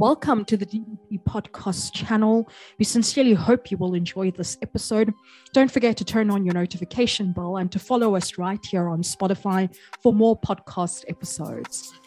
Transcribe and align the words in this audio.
Welcome 0.00 0.46
to 0.46 0.56
the 0.56 0.64
DDP 0.64 1.22
podcast 1.24 1.92
channel. 1.92 2.48
We 2.78 2.86
sincerely 2.86 3.34
hope 3.34 3.70
you 3.70 3.76
will 3.76 3.92
enjoy 3.92 4.30
this 4.30 4.56
episode. 4.62 5.12
Don't 5.52 5.70
forget 5.70 5.98
to 5.98 6.06
turn 6.06 6.30
on 6.30 6.42
your 6.42 6.54
notification 6.54 7.34
bell 7.34 7.58
and 7.58 7.70
to 7.70 7.78
follow 7.78 8.16
us 8.16 8.38
right 8.38 8.64
here 8.64 8.88
on 8.88 9.02
Spotify 9.02 9.68
for 10.02 10.14
more 10.14 10.40
podcast 10.40 11.04
episodes. 11.08 11.99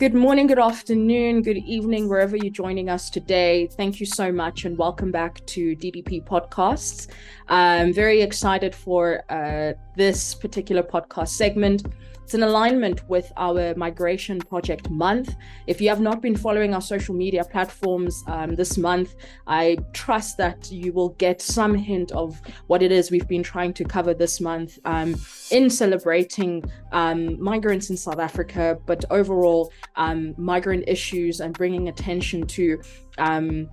Good 0.00 0.14
morning, 0.14 0.46
good 0.46 0.58
afternoon, 0.58 1.42
good 1.42 1.58
evening, 1.58 2.08
wherever 2.08 2.34
you're 2.34 2.48
joining 2.50 2.88
us 2.88 3.10
today. 3.10 3.66
Thank 3.66 4.00
you 4.00 4.06
so 4.06 4.32
much 4.32 4.64
and 4.64 4.78
welcome 4.78 5.12
back 5.12 5.44
to 5.48 5.76
DDP 5.76 6.24
Podcasts. 6.24 7.08
I'm 7.48 7.92
very 7.92 8.22
excited 8.22 8.74
for 8.74 9.22
uh, 9.28 9.74
this 9.96 10.34
particular 10.34 10.82
podcast 10.82 11.28
segment. 11.28 11.84
It's 12.30 12.36
in 12.36 12.44
alignment 12.44 13.08
with 13.08 13.32
our 13.36 13.74
Migration 13.74 14.38
Project 14.38 14.88
Month. 14.88 15.34
If 15.66 15.80
you 15.80 15.88
have 15.88 16.00
not 16.00 16.22
been 16.22 16.36
following 16.36 16.74
our 16.74 16.80
social 16.80 17.12
media 17.12 17.42
platforms 17.42 18.22
um, 18.28 18.54
this 18.54 18.78
month, 18.78 19.16
I 19.48 19.78
trust 19.94 20.36
that 20.36 20.70
you 20.70 20.92
will 20.92 21.08
get 21.08 21.42
some 21.42 21.74
hint 21.74 22.12
of 22.12 22.40
what 22.68 22.84
it 22.84 22.92
is 22.92 23.10
we've 23.10 23.26
been 23.26 23.42
trying 23.42 23.72
to 23.72 23.84
cover 23.84 24.14
this 24.14 24.40
month 24.40 24.78
um, 24.84 25.16
in 25.50 25.68
celebrating 25.68 26.62
um, 26.92 27.42
migrants 27.42 27.90
in 27.90 27.96
South 27.96 28.20
Africa, 28.20 28.78
but 28.86 29.04
overall, 29.10 29.72
um, 29.96 30.32
migrant 30.38 30.84
issues 30.86 31.40
and 31.40 31.52
bringing 31.52 31.88
attention 31.88 32.46
to 32.46 32.80
um, 33.18 33.68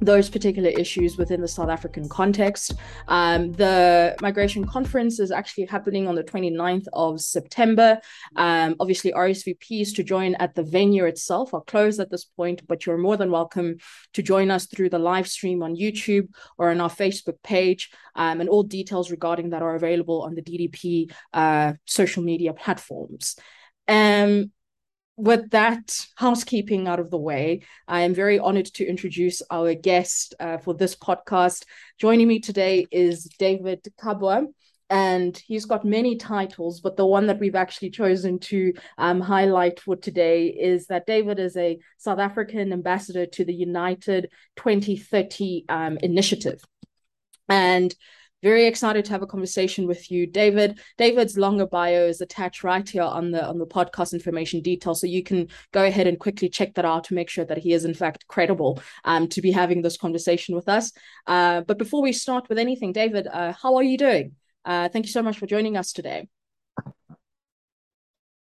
those 0.00 0.28
particular 0.28 0.70
issues 0.70 1.16
within 1.16 1.40
the 1.40 1.48
South 1.48 1.68
African 1.68 2.08
context. 2.08 2.74
Um, 3.08 3.52
the 3.52 4.16
migration 4.20 4.66
conference 4.66 5.18
is 5.18 5.30
actually 5.30 5.66
happening 5.66 6.06
on 6.06 6.14
the 6.14 6.24
29th 6.24 6.86
of 6.92 7.20
September. 7.20 7.98
Um, 8.36 8.76
obviously, 8.80 9.12
RSVPs 9.12 9.94
to 9.96 10.02
join 10.02 10.34
at 10.36 10.54
the 10.54 10.62
venue 10.62 11.04
itself 11.04 11.54
are 11.54 11.62
closed 11.62 12.00
at 12.00 12.10
this 12.10 12.24
point, 12.24 12.66
but 12.66 12.86
you're 12.86 12.98
more 12.98 13.16
than 13.16 13.30
welcome 13.30 13.76
to 14.14 14.22
join 14.22 14.50
us 14.50 14.66
through 14.66 14.90
the 14.90 14.98
live 14.98 15.28
stream 15.28 15.62
on 15.62 15.76
YouTube 15.76 16.28
or 16.58 16.70
on 16.70 16.80
our 16.80 16.90
Facebook 16.90 17.42
page. 17.42 17.90
Um, 18.14 18.40
and 18.40 18.48
all 18.48 18.64
details 18.64 19.10
regarding 19.10 19.50
that 19.50 19.62
are 19.62 19.76
available 19.76 20.22
on 20.22 20.34
the 20.34 20.42
DDP 20.42 21.12
uh, 21.32 21.74
social 21.84 22.22
media 22.22 22.52
platforms. 22.52 23.36
Um, 23.86 24.50
with 25.18 25.50
that 25.50 26.06
housekeeping 26.14 26.86
out 26.86 27.00
of 27.00 27.10
the 27.10 27.18
way, 27.18 27.62
I 27.88 28.02
am 28.02 28.14
very 28.14 28.38
honored 28.38 28.66
to 28.66 28.86
introduce 28.86 29.42
our 29.50 29.74
guest 29.74 30.34
uh, 30.38 30.58
for 30.58 30.74
this 30.74 30.94
podcast. 30.94 31.64
Joining 31.98 32.28
me 32.28 32.38
today 32.38 32.86
is 32.92 33.24
David 33.38 33.86
Kabwa. 34.00 34.46
And 34.90 35.36
he's 35.36 35.66
got 35.66 35.84
many 35.84 36.16
titles, 36.16 36.80
but 36.80 36.96
the 36.96 37.04
one 37.04 37.26
that 37.26 37.38
we've 37.38 37.56
actually 37.56 37.90
chosen 37.90 38.38
to 38.38 38.72
um, 38.96 39.20
highlight 39.20 39.80
for 39.80 39.96
today 39.96 40.46
is 40.46 40.86
that 40.86 41.04
David 41.04 41.38
is 41.38 41.58
a 41.58 41.78
South 41.98 42.18
African 42.18 42.72
ambassador 42.72 43.26
to 43.26 43.44
the 43.44 43.52
UNITE 43.52 44.30
2030 44.56 45.64
um, 45.68 45.98
initiative. 46.02 46.62
And 47.50 47.94
very 48.42 48.66
excited 48.66 49.04
to 49.04 49.10
have 49.10 49.22
a 49.22 49.26
conversation 49.26 49.86
with 49.86 50.10
you 50.10 50.26
david. 50.26 50.78
David's 50.96 51.36
longer 51.36 51.66
bio 51.66 52.06
is 52.06 52.20
attached 52.20 52.64
right 52.64 52.88
here 52.88 53.02
on 53.02 53.30
the 53.30 53.44
on 53.44 53.58
the 53.58 53.66
podcast 53.66 54.12
information 54.12 54.60
detail 54.60 54.94
so 54.94 55.06
you 55.06 55.22
can 55.22 55.48
go 55.72 55.84
ahead 55.84 56.06
and 56.06 56.18
quickly 56.18 56.48
check 56.48 56.74
that 56.74 56.84
out 56.84 57.04
to 57.04 57.14
make 57.14 57.28
sure 57.28 57.44
that 57.44 57.58
he 57.58 57.72
is 57.72 57.84
in 57.84 57.94
fact 57.94 58.26
credible 58.28 58.80
um, 59.04 59.28
to 59.28 59.42
be 59.42 59.50
having 59.50 59.82
this 59.82 59.96
conversation 59.96 60.54
with 60.54 60.68
us. 60.68 60.92
Uh, 61.26 61.62
but 61.62 61.78
before 61.78 62.02
we 62.02 62.12
start 62.12 62.48
with 62.48 62.58
anything 62.58 62.92
david 62.92 63.26
uh, 63.26 63.52
how 63.52 63.76
are 63.76 63.82
you 63.82 63.98
doing? 63.98 64.32
Uh, 64.64 64.88
thank 64.88 65.06
you 65.06 65.12
so 65.12 65.22
much 65.22 65.38
for 65.38 65.46
joining 65.46 65.76
us 65.76 65.92
today 65.92 66.28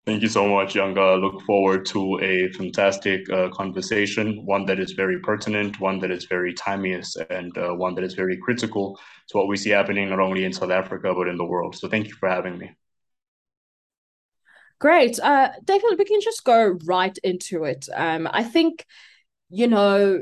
Thank 0.05 0.21
you 0.21 0.27
so 0.27 0.47
much, 0.47 0.75
Yanga. 0.75 1.19
Look 1.19 1.41
forward 1.41 1.83
to 1.87 2.19
a 2.21 2.49
fantastic 2.49 3.27
uh, 3.31 3.49
conversation, 3.49 4.45
one 4.45 4.63
that 4.67 4.79
is 4.79 4.91
very 4.91 5.19
pertinent, 5.19 5.79
one 5.79 5.97
that 5.99 6.11
is 6.11 6.25
very 6.25 6.53
timeous, 6.53 7.17
and 7.31 7.57
uh, 7.57 7.71
one 7.71 7.95
that 7.95 8.03
is 8.03 8.13
very 8.13 8.37
critical 8.37 8.99
to 9.29 9.37
what 9.37 9.47
we 9.47 9.57
see 9.57 9.71
happening 9.71 10.09
not 10.09 10.19
only 10.19 10.45
in 10.45 10.53
South 10.53 10.69
Africa, 10.69 11.11
but 11.15 11.27
in 11.27 11.37
the 11.37 11.43
world. 11.43 11.75
So 11.75 11.89
thank 11.89 12.07
you 12.07 12.13
for 12.13 12.29
having 12.29 12.59
me. 12.59 12.69
Great. 14.77 15.19
Uh, 15.19 15.49
David, 15.63 15.97
we 15.97 16.05
can 16.05 16.21
just 16.21 16.43
go 16.43 16.77
right 16.85 17.17
into 17.23 17.63
it. 17.63 17.87
Um, 17.91 18.29
I 18.31 18.43
think, 18.43 18.85
you 19.49 19.67
know, 19.67 20.21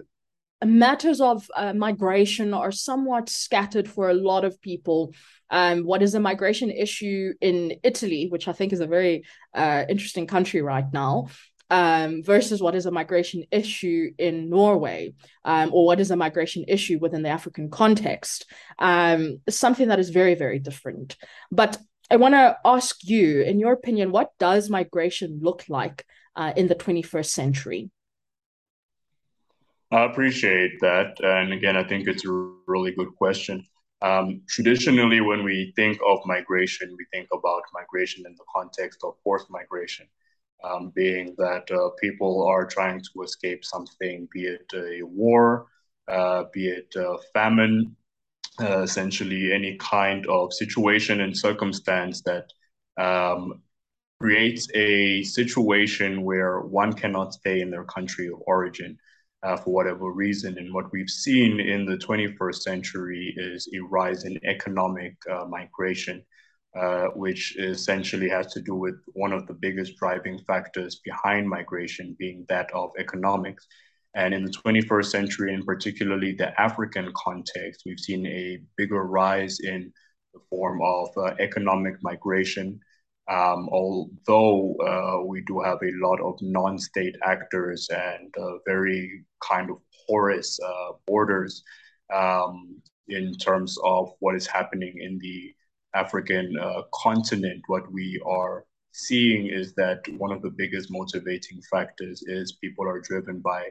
matters 0.63 1.19
of 1.19 1.49
uh, 1.57 1.73
migration 1.73 2.53
are 2.53 2.71
somewhat 2.71 3.27
scattered 3.27 3.89
for 3.89 4.09
a 4.09 4.13
lot 4.13 4.45
of 4.45 4.61
people. 4.61 5.13
Um, 5.53 5.83
what 5.83 6.01
is 6.01 6.15
a 6.15 6.19
migration 6.19 6.71
issue 6.71 7.33
in 7.39 7.75
Italy, 7.83 8.27
which 8.27 8.47
I 8.47 8.53
think 8.53 8.73
is 8.73 8.79
a 8.79 8.87
very 8.87 9.23
uh, 9.53 9.83
interesting 9.87 10.25
country 10.25 10.63
right 10.63 10.91
now, 10.91 11.27
um, 11.69 12.23
versus 12.23 12.59
what 12.59 12.73
is 12.73 12.87
a 12.87 12.91
migration 12.91 13.43
issue 13.51 14.11
in 14.17 14.49
Norway, 14.49 15.13
um, 15.45 15.69
or 15.71 15.85
what 15.85 15.99
is 15.99 16.09
a 16.09 16.15
migration 16.15 16.65
issue 16.67 16.97
within 16.99 17.21
the 17.21 17.29
African 17.29 17.69
context, 17.69 18.45
um, 18.79 19.41
something 19.47 19.89
that 19.89 19.99
is 19.99 20.09
very, 20.09 20.33
very 20.33 20.57
different. 20.57 21.17
But 21.51 21.77
I 22.09 22.15
want 22.15 22.33
to 22.33 22.57
ask 22.65 23.03
you, 23.03 23.43
in 23.43 23.59
your 23.59 23.73
opinion, 23.73 24.11
what 24.11 24.31
does 24.39 24.71
migration 24.71 25.39
look 25.43 25.65
like 25.69 26.03
uh, 26.35 26.53
in 26.57 26.67
the 26.67 26.75
21st 26.75 27.29
century? 27.29 27.91
I 29.91 30.05
appreciate 30.05 30.79
that. 30.81 31.19
And 31.21 31.53
again, 31.53 31.77
I 31.77 31.83
think 31.83 32.07
it's 32.07 32.25
a 32.25 32.31
really 32.65 32.91
good 32.91 33.15
question. 33.15 33.67
Um, 34.03 34.41
traditionally, 34.49 35.21
when 35.21 35.43
we 35.45 35.71
think 35.77 35.97
of 36.05 36.19
migration, 36.25 36.95
we 36.97 37.05
think 37.13 37.29
about 37.33 37.63
migration 37.73 38.25
in 38.27 38.33
the 38.35 38.43
context 38.53 38.99
of 39.03 39.15
forced 39.23 39.49
migration, 39.49 40.07
um, 40.63 40.91
being 40.93 41.33
that 41.37 41.71
uh, 41.71 41.89
people 42.01 42.45
are 42.45 42.65
trying 42.65 42.99
to 42.99 43.23
escape 43.23 43.63
something, 43.63 44.27
be 44.33 44.43
it 44.43 44.69
a 44.75 45.03
war, 45.03 45.67
uh, 46.09 46.43
be 46.53 46.67
it 46.67 46.93
a 46.97 47.17
famine, 47.33 47.95
uh, 48.61 48.81
essentially 48.81 49.53
any 49.53 49.77
kind 49.77 50.27
of 50.27 50.53
situation 50.53 51.21
and 51.21 51.35
circumstance 51.37 52.21
that 52.23 52.51
um, 52.97 53.61
creates 54.19 54.67
a 54.75 55.23
situation 55.23 56.23
where 56.23 56.59
one 56.61 56.93
cannot 56.93 57.33
stay 57.33 57.61
in 57.61 57.71
their 57.71 57.85
country 57.85 58.27
of 58.27 58.41
origin 58.47 58.97
uh, 59.43 59.57
for 59.57 59.73
whatever 59.73 60.11
reason. 60.11 60.57
And 60.57 60.73
what 60.73 60.91
we've 60.91 61.09
seen 61.09 61.59
in 61.59 61.85
the 61.85 61.97
21st 61.97 62.55
century 62.55 63.33
is 63.37 63.67
a 63.75 63.79
rise 63.79 64.23
in 64.23 64.39
economic 64.45 65.15
uh, 65.29 65.45
migration, 65.45 66.23
uh, 66.79 67.07
which 67.15 67.57
essentially 67.57 68.29
has 68.29 68.47
to 68.53 68.61
do 68.61 68.75
with 68.75 68.95
one 69.13 69.33
of 69.33 69.45
the 69.47 69.53
biggest 69.53 69.97
driving 69.97 70.39
factors 70.47 71.01
behind 71.03 71.47
migration 71.47 72.15
being 72.17 72.45
that 72.49 72.71
of 72.73 72.91
economics. 72.97 73.67
And 74.15 74.33
in 74.33 74.45
the 74.45 74.51
21st 74.51 75.05
century, 75.05 75.53
and 75.53 75.65
particularly 75.65 76.33
the 76.33 76.59
African 76.61 77.11
context, 77.15 77.81
we've 77.85 77.99
seen 77.99 78.25
a 78.27 78.59
bigger 78.77 79.03
rise 79.03 79.59
in 79.59 79.91
the 80.33 80.39
form 80.49 80.81
of 80.83 81.09
uh, 81.17 81.33
economic 81.39 81.95
migration. 82.01 82.79
Um, 83.29 83.69
although 83.71 84.75
uh, 84.75 85.25
we 85.25 85.41
do 85.47 85.61
have 85.61 85.79
a 85.81 86.05
lot 86.05 86.19
of 86.19 86.37
non-state 86.41 87.15
actors 87.23 87.87
and 87.89 88.33
uh, 88.37 88.57
very 88.65 89.23
kind 89.47 89.69
of 89.69 89.77
porous 90.07 90.59
uh, 90.59 90.91
borders 91.07 91.63
um, 92.13 92.81
in 93.07 93.33
terms 93.37 93.77
of 93.83 94.11
what 94.19 94.35
is 94.35 94.45
happening 94.45 94.93
in 94.99 95.19
the 95.19 95.53
African 95.95 96.57
uh, 96.59 96.81
continent, 96.93 97.63
what 97.67 97.89
we 97.91 98.21
are 98.25 98.65
seeing 98.91 99.47
is 99.47 99.73
that 99.75 100.01
one 100.17 100.31
of 100.31 100.41
the 100.41 100.49
biggest 100.49 100.91
motivating 100.91 101.61
factors 101.71 102.23
is 102.23 102.57
people 102.61 102.87
are 102.87 103.01
driven 103.01 103.39
by 103.39 103.69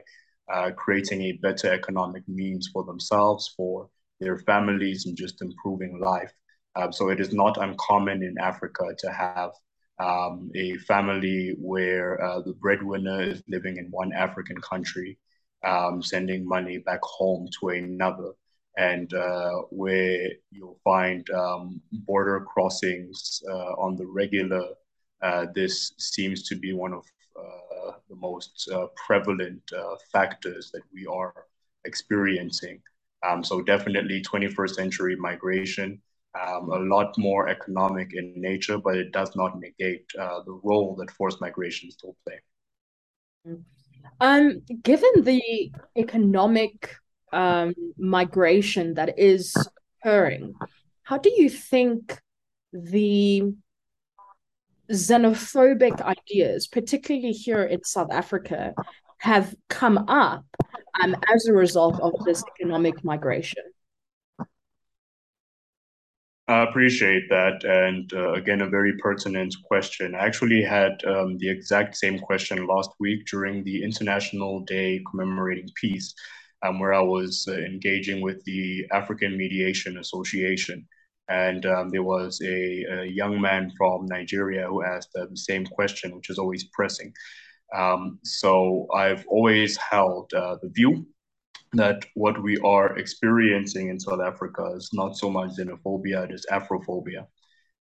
uh, 0.51 0.71
creating 0.71 1.21
a 1.21 1.33
better 1.33 1.71
economic 1.71 2.27
means 2.27 2.69
for 2.73 2.83
themselves, 2.83 3.53
for 3.55 3.89
their 4.19 4.37
families, 4.39 5.05
and 5.05 5.15
just 5.15 5.41
improving 5.41 5.99
life. 5.99 6.33
Um, 6.75 6.91
so 6.91 7.09
it 7.09 7.19
is 7.19 7.33
not 7.33 7.57
uncommon 7.61 8.23
in 8.23 8.37
Africa 8.39 8.95
to 8.97 9.11
have 9.11 9.51
um, 9.99 10.51
a 10.55 10.75
family 10.77 11.55
where 11.59 12.21
uh, 12.23 12.41
the 12.41 12.53
breadwinner 12.53 13.21
is 13.21 13.43
living 13.47 13.77
in 13.77 13.91
one 13.91 14.11
African 14.13 14.59
country, 14.61 15.19
um, 15.63 16.01
sending 16.01 16.47
money 16.47 16.79
back 16.79 17.01
home 17.03 17.47
to 17.59 17.69
another, 17.69 18.31
and 18.77 19.13
uh, 19.13 19.53
where 19.69 20.29
you'll 20.49 20.79
find 20.83 21.29
um, 21.29 21.79
border 21.91 22.41
crossings 22.41 23.41
uh, 23.47 23.73
on 23.73 23.95
the 23.95 24.05
regular. 24.05 24.65
Uh, 25.21 25.45
this 25.53 25.93
seems 25.99 26.43
to 26.43 26.55
be 26.55 26.73
one 26.73 26.93
of 26.93 27.05
uh, 27.39 27.91
the 28.09 28.15
most 28.15 28.69
uh, 28.73 28.87
prevalent 28.95 29.61
factors 30.11 30.71
that 30.73 30.81
we 30.93 31.05
are 31.05 31.45
experiencing. 31.85 32.81
Um, 33.27 33.43
so 33.43 33.61
definitely 33.61 34.21
21st 34.21 34.71
century 34.71 35.15
migration 35.15 36.01
um, 36.39 36.69
a 36.71 36.79
lot 36.79 37.17
more 37.17 37.47
economic 37.47 38.13
in 38.13 38.33
nature, 38.35 38.77
but 38.77 38.95
it 38.95 39.11
does 39.11 39.35
not 39.35 39.59
negate 39.59 40.05
uh, 40.19 40.41
the 40.45 40.59
role 40.63 40.95
that 40.95 41.11
forced 41.11 41.39
migration 41.41 41.91
still 41.91 42.15
play. 42.25 42.39
Um, 44.19 44.61
given 44.81 45.23
the 45.23 45.71
economic 45.97 46.95
um, 47.31 47.73
migration 47.97 48.95
that 48.95 49.19
is 49.19 49.55
occurring, 50.01 50.53
how 51.03 51.17
do 51.17 51.31
you 51.35 51.49
think 51.49 52.19
the 52.71 53.53
xenophobic 54.91 56.01
ideas, 56.01 56.67
particularly 56.67 57.31
here 57.31 57.63
in 57.63 57.83
South 57.83 58.11
Africa, 58.11 58.73
have 59.19 59.55
come 59.69 59.97
up 60.09 60.45
um, 61.01 61.15
as 61.33 61.47
a 61.47 61.53
result 61.53 61.99
of 62.01 62.13
this 62.25 62.43
economic 62.55 63.03
migration? 63.03 63.63
I 66.47 66.63
appreciate 66.63 67.29
that. 67.29 67.63
And 67.63 68.11
uh, 68.13 68.33
again, 68.33 68.61
a 68.61 68.69
very 68.69 68.97
pertinent 68.97 69.55
question. 69.63 70.13
I 70.13 70.25
actually 70.25 70.61
had 70.61 70.91
um, 71.05 71.37
the 71.37 71.49
exact 71.49 71.95
same 71.95 72.19
question 72.19 72.67
last 72.67 72.89
week 72.99 73.25
during 73.27 73.63
the 73.63 73.81
International 73.81 74.59
Day 74.65 75.01
commemorating 75.09 75.69
peace, 75.79 76.13
um, 76.61 76.79
where 76.79 76.93
I 76.93 77.01
was 77.01 77.45
uh, 77.47 77.53
engaging 77.53 78.21
with 78.21 78.43
the 78.43 78.85
African 78.91 79.37
Mediation 79.37 79.97
Association. 79.97 80.85
And 81.29 81.65
um, 81.65 81.89
there 81.89 82.03
was 82.03 82.41
a, 82.43 82.83
a, 82.91 83.05
young 83.05 83.39
man 83.39 83.71
from 83.77 84.05
Nigeria 84.07 84.67
who 84.67 84.83
asked 84.83 85.13
the 85.13 85.29
same 85.35 85.65
question, 85.65 86.13
which 86.13 86.29
is 86.29 86.37
always 86.37 86.65
pressing. 86.73 87.13
Um, 87.73 88.19
so 88.25 88.87
I've 88.93 89.25
always 89.27 89.77
held 89.77 90.33
uh, 90.33 90.57
the 90.61 90.69
view 90.69 91.07
that 91.73 92.05
what 92.13 92.41
we 92.41 92.57
are 92.59 92.97
experiencing 92.97 93.89
in 93.89 93.99
South 93.99 94.21
Africa 94.21 94.73
is 94.75 94.89
not 94.93 95.17
so 95.17 95.29
much 95.29 95.51
xenophobia, 95.51 96.25
it 96.25 96.31
is 96.31 96.45
Afrophobia. 96.51 97.25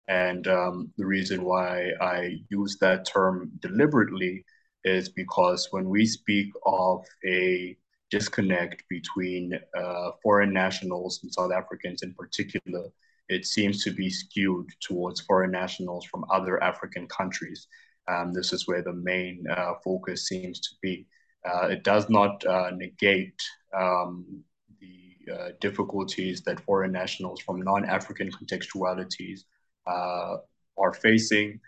And 0.08 0.46
um, 0.48 0.90
the 0.96 1.06
reason 1.06 1.44
why 1.44 1.90
I 2.00 2.36
use 2.50 2.78
that 2.80 3.06
term 3.06 3.50
deliberately 3.60 4.44
is 4.84 5.08
because 5.08 5.68
when 5.70 5.88
we 5.88 6.06
speak 6.06 6.50
of 6.64 7.04
a 7.26 7.76
disconnect 8.10 8.84
between 8.88 9.58
uh, 9.76 10.10
foreign 10.22 10.52
nationals 10.52 11.20
and 11.22 11.32
South 11.32 11.52
Africans 11.52 12.02
in 12.02 12.14
particular, 12.14 12.88
it 13.28 13.44
seems 13.44 13.84
to 13.84 13.90
be 13.90 14.08
skewed 14.08 14.68
towards 14.80 15.20
foreign 15.20 15.50
nationals 15.50 16.06
from 16.06 16.24
other 16.30 16.62
African 16.62 17.06
countries. 17.08 17.66
Um, 18.08 18.32
this 18.32 18.54
is 18.54 18.66
where 18.66 18.82
the 18.82 18.94
main 18.94 19.44
uh, 19.50 19.74
focus 19.84 20.26
seems 20.26 20.60
to 20.60 20.70
be. 20.80 21.06
Uh, 21.46 21.68
it 21.68 21.84
does 21.84 22.08
not 22.08 22.44
uh, 22.46 22.70
negate 22.74 23.40
um, 23.74 24.42
the 24.80 25.32
uh, 25.32 25.48
difficulties 25.60 26.42
that 26.42 26.60
foreign 26.60 26.92
nationals 26.92 27.40
from 27.40 27.60
non-African 27.60 28.30
contextualities 28.30 29.40
uh, 29.86 30.36
are 30.76 30.92
facing, 30.92 31.60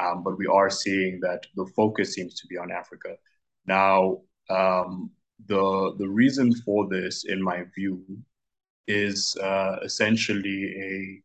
um, 0.00 0.22
but 0.22 0.38
we 0.38 0.46
are 0.46 0.70
seeing 0.70 1.20
that 1.20 1.46
the 1.54 1.66
focus 1.76 2.14
seems 2.14 2.34
to 2.40 2.46
be 2.48 2.58
on 2.58 2.70
Africa. 2.70 3.16
Now, 3.66 4.20
um, 4.50 5.10
the 5.46 5.94
the 5.98 6.08
reason 6.08 6.54
for 6.54 6.88
this, 6.88 7.24
in 7.24 7.42
my 7.42 7.64
view, 7.74 8.04
is 8.86 9.36
uh, 9.36 9.76
essentially 9.82 11.22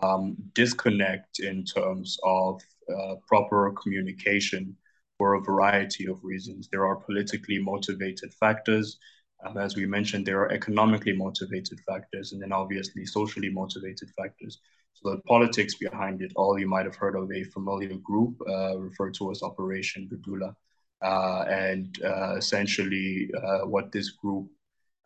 a 0.00 0.06
um, 0.06 0.36
disconnect 0.54 1.40
in 1.40 1.64
terms 1.64 2.18
of 2.24 2.60
uh, 2.94 3.14
proper 3.26 3.72
communication 3.82 4.76
for 5.18 5.34
a 5.34 5.40
variety 5.40 6.06
of 6.06 6.22
reasons. 6.22 6.68
There 6.68 6.86
are 6.86 6.96
politically 6.96 7.58
motivated 7.58 8.34
factors. 8.34 8.98
Um, 9.44 9.58
as 9.58 9.76
we 9.76 9.86
mentioned, 9.86 10.24
there 10.24 10.40
are 10.40 10.52
economically 10.52 11.12
motivated 11.12 11.78
factors, 11.80 12.32
and 12.32 12.40
then 12.40 12.52
obviously 12.52 13.04
socially 13.04 13.50
motivated 13.50 14.10
factors. 14.16 14.58
So 14.94 15.10
the 15.10 15.20
politics 15.22 15.74
behind 15.74 16.22
it 16.22 16.32
all, 16.36 16.58
you 16.58 16.68
might 16.68 16.86
have 16.86 16.96
heard 16.96 17.16
of 17.16 17.30
a 17.30 17.44
familiar 17.44 17.94
group 18.02 18.36
uh, 18.48 18.78
referred 18.78 19.14
to 19.14 19.30
as 19.30 19.42
Operation 19.42 20.08
Dudula. 20.10 20.54
Uh, 21.02 21.44
and 21.48 21.98
uh, 22.02 22.36
essentially, 22.36 23.30
uh, 23.42 23.66
what 23.66 23.92
this 23.92 24.10
group 24.10 24.48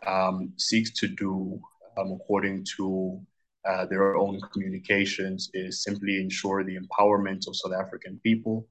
um, 0.06 0.52
seeks 0.56 0.92
to 0.92 1.08
do, 1.08 1.60
um, 1.96 2.12
according 2.12 2.64
to 2.76 3.20
uh, 3.68 3.86
their 3.86 4.16
own 4.16 4.40
communications, 4.52 5.50
is 5.54 5.82
simply 5.82 6.20
ensure 6.20 6.62
the 6.62 6.78
empowerment 6.78 7.48
of 7.48 7.56
South 7.56 7.72
African 7.72 8.20
people 8.22 8.68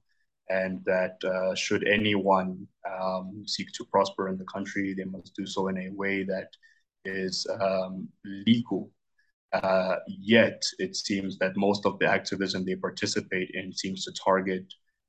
and 0.50 0.82
that 0.84 1.22
uh, 1.24 1.54
should 1.54 1.86
anyone 1.86 2.66
um, 2.90 3.44
seek 3.46 3.70
to 3.72 3.84
prosper 3.84 4.28
in 4.28 4.38
the 4.38 4.44
country, 4.44 4.94
they 4.94 5.04
must 5.04 5.34
do 5.34 5.46
so 5.46 5.68
in 5.68 5.78
a 5.78 5.90
way 5.90 6.24
that 6.24 6.48
is 7.04 7.46
um, 7.60 8.08
legal. 8.24 8.90
Uh, 9.52 9.96
yet, 10.06 10.62
it 10.78 10.94
seems 10.96 11.38
that 11.38 11.56
most 11.56 11.86
of 11.86 11.98
the 11.98 12.06
activism 12.06 12.64
they 12.64 12.76
participate 12.76 13.50
in 13.54 13.72
seems 13.72 14.04
to 14.04 14.12
target 14.12 14.64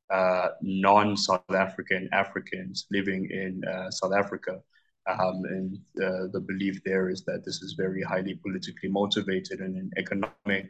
uh, 0.09 0.49
non 0.61 1.15
South 1.15 1.43
African 1.51 2.09
Africans 2.11 2.87
living 2.91 3.29
in 3.31 3.61
uh, 3.65 3.91
South 3.91 4.13
Africa. 4.13 4.59
Um, 5.07 5.43
and 5.45 5.77
uh, 6.03 6.27
the 6.31 6.43
belief 6.45 6.83
there 6.83 7.09
is 7.09 7.23
that 7.25 7.43
this 7.43 7.61
is 7.61 7.73
very 7.73 8.03
highly 8.03 8.35
politically 8.35 8.89
motivated 8.89 9.59
and 9.59 9.75
in 9.75 9.89
economic 9.97 10.69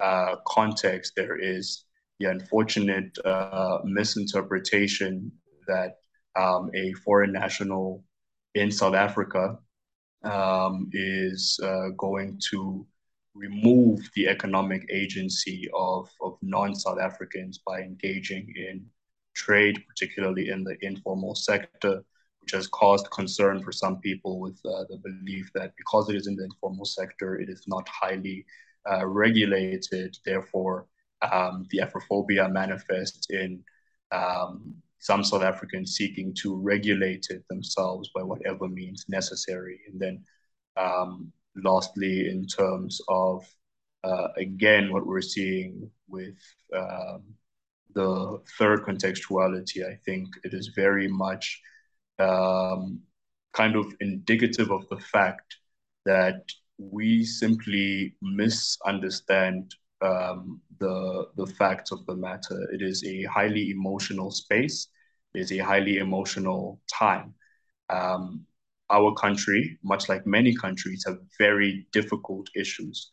uh, 0.00 0.36
context, 0.46 1.12
there 1.16 1.36
is 1.36 1.84
the 2.20 2.26
unfortunate 2.26 3.16
uh, 3.24 3.78
misinterpretation 3.84 5.32
that 5.66 5.96
um, 6.36 6.70
a 6.74 6.92
foreign 7.04 7.32
national 7.32 8.04
in 8.54 8.70
South 8.70 8.94
Africa 8.94 9.58
um, 10.22 10.88
is 10.92 11.58
uh, 11.62 11.88
going 11.96 12.40
to 12.50 12.86
remove 13.34 14.00
the 14.14 14.28
economic 14.28 14.86
agency 14.90 15.68
of, 15.74 16.08
of 16.22 16.38
non 16.42 16.74
South 16.74 16.98
Africans 17.00 17.60
by 17.66 17.80
engaging 17.80 18.52
in 18.56 18.86
trade, 19.34 19.82
particularly 19.88 20.48
in 20.48 20.62
the 20.62 20.76
informal 20.82 21.34
sector, 21.34 22.04
which 22.40 22.52
has 22.52 22.68
caused 22.68 23.10
concern 23.10 23.62
for 23.62 23.72
some 23.72 24.00
people 24.00 24.38
with 24.38 24.58
uh, 24.64 24.84
the 24.88 25.00
belief 25.02 25.50
that 25.54 25.72
because 25.76 26.08
it 26.08 26.16
is 26.16 26.26
in 26.26 26.36
the 26.36 26.44
informal 26.44 26.84
sector, 26.84 27.40
it 27.40 27.48
is 27.48 27.64
not 27.66 27.88
highly 27.88 28.44
uh, 28.90 29.04
regulated. 29.06 30.16
Therefore, 30.24 30.86
um, 31.32 31.66
the 31.70 31.78
Afrophobia 31.78 32.50
manifests 32.50 33.28
in 33.30 33.62
um, 34.12 34.74
some 34.98 35.22
South 35.22 35.42
Africans 35.42 35.94
seeking 35.94 36.34
to 36.34 36.56
regulate 36.56 37.26
it 37.30 37.44
themselves 37.48 38.10
by 38.14 38.22
whatever 38.22 38.68
means 38.68 39.04
necessary. 39.08 39.80
And 39.88 40.00
then, 40.00 40.24
um, 40.76 41.32
lastly, 41.56 42.28
in 42.28 42.46
terms 42.46 43.00
of 43.08 43.44
uh, 44.04 44.28
again, 44.36 44.92
what 44.92 45.06
we're 45.06 45.22
seeing 45.22 45.90
with 46.08 46.36
um, 46.76 47.22
the 47.94 48.40
third 48.58 48.84
contextuality, 48.84 49.88
I 49.90 49.96
think 50.04 50.28
it 50.44 50.52
is 50.52 50.68
very 50.76 51.08
much 51.08 51.60
um, 52.18 53.00
kind 53.54 53.76
of 53.76 53.86
indicative 54.00 54.70
of 54.70 54.86
the 54.90 54.98
fact 54.98 55.56
that 56.04 56.42
we 56.76 57.24
simply 57.24 58.14
misunderstand 58.20 59.74
um, 60.04 60.60
the 60.78 61.26
the 61.36 61.46
facts 61.46 61.92
of 61.92 62.04
the 62.06 62.16
matter. 62.16 62.58
It 62.72 62.82
is 62.82 63.02
a 63.04 63.24
highly 63.24 63.70
emotional 63.70 64.30
space. 64.30 64.88
It 65.34 65.40
is 65.40 65.52
a 65.52 65.58
highly 65.58 65.98
emotional 65.98 66.80
time. 66.92 67.34
Um, 67.90 68.46
our 68.90 69.14
country, 69.14 69.78
much 69.82 70.08
like 70.08 70.26
many 70.26 70.54
countries, 70.54 71.04
have 71.06 71.18
very 71.38 71.86
difficult 71.92 72.48
issues. 72.54 73.10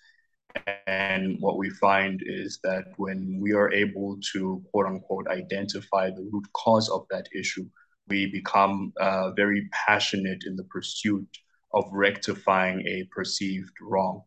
And 0.87 1.37
what 1.39 1.57
we 1.57 1.69
find 1.69 2.21
is 2.25 2.59
that 2.63 2.85
when 2.97 3.39
we 3.41 3.53
are 3.53 3.71
able 3.71 4.19
to 4.33 4.61
quote 4.71 4.85
unquote 4.85 5.27
identify 5.27 6.09
the 6.09 6.27
root 6.31 6.45
cause 6.53 6.89
of 6.89 7.05
that 7.09 7.27
issue, 7.33 7.65
we 8.07 8.25
become 8.25 8.91
uh, 8.99 9.31
very 9.31 9.69
passionate 9.71 10.43
in 10.45 10.55
the 10.57 10.65
pursuit 10.65 11.27
of 11.73 11.85
rectifying 11.91 12.85
a 12.85 13.07
perceived 13.15 13.73
wrong. 13.81 14.23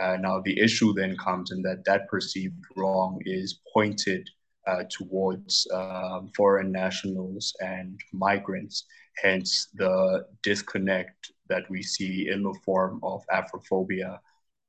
Uh, 0.00 0.16
now, 0.20 0.40
the 0.40 0.58
issue 0.60 0.92
then 0.92 1.16
comes 1.16 1.52
in 1.52 1.62
that 1.62 1.84
that 1.84 2.08
perceived 2.08 2.58
wrong 2.76 3.20
is 3.24 3.60
pointed 3.72 4.28
uh, 4.66 4.82
towards 4.90 5.66
um, 5.72 6.30
foreign 6.36 6.72
nationals 6.72 7.54
and 7.60 8.00
migrants, 8.12 8.84
hence 9.22 9.68
the 9.74 10.26
disconnect 10.42 11.30
that 11.48 11.68
we 11.70 11.82
see 11.82 12.28
in 12.28 12.42
the 12.42 12.54
form 12.64 12.98
of 13.02 13.22
Afrophobia, 13.32 14.18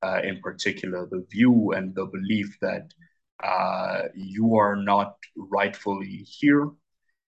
uh, 0.04 0.22
in 0.24 0.40
particular, 0.42 1.08
the 1.10 1.26
view 1.32 1.72
and 1.72 1.96
the 1.96 2.06
belief 2.06 2.56
that 2.62 2.94
uh, 3.44 4.04
you 4.14 4.56
are 4.56 4.76
not 4.76 5.16
rightfully 5.36 6.26
here. 6.28 6.70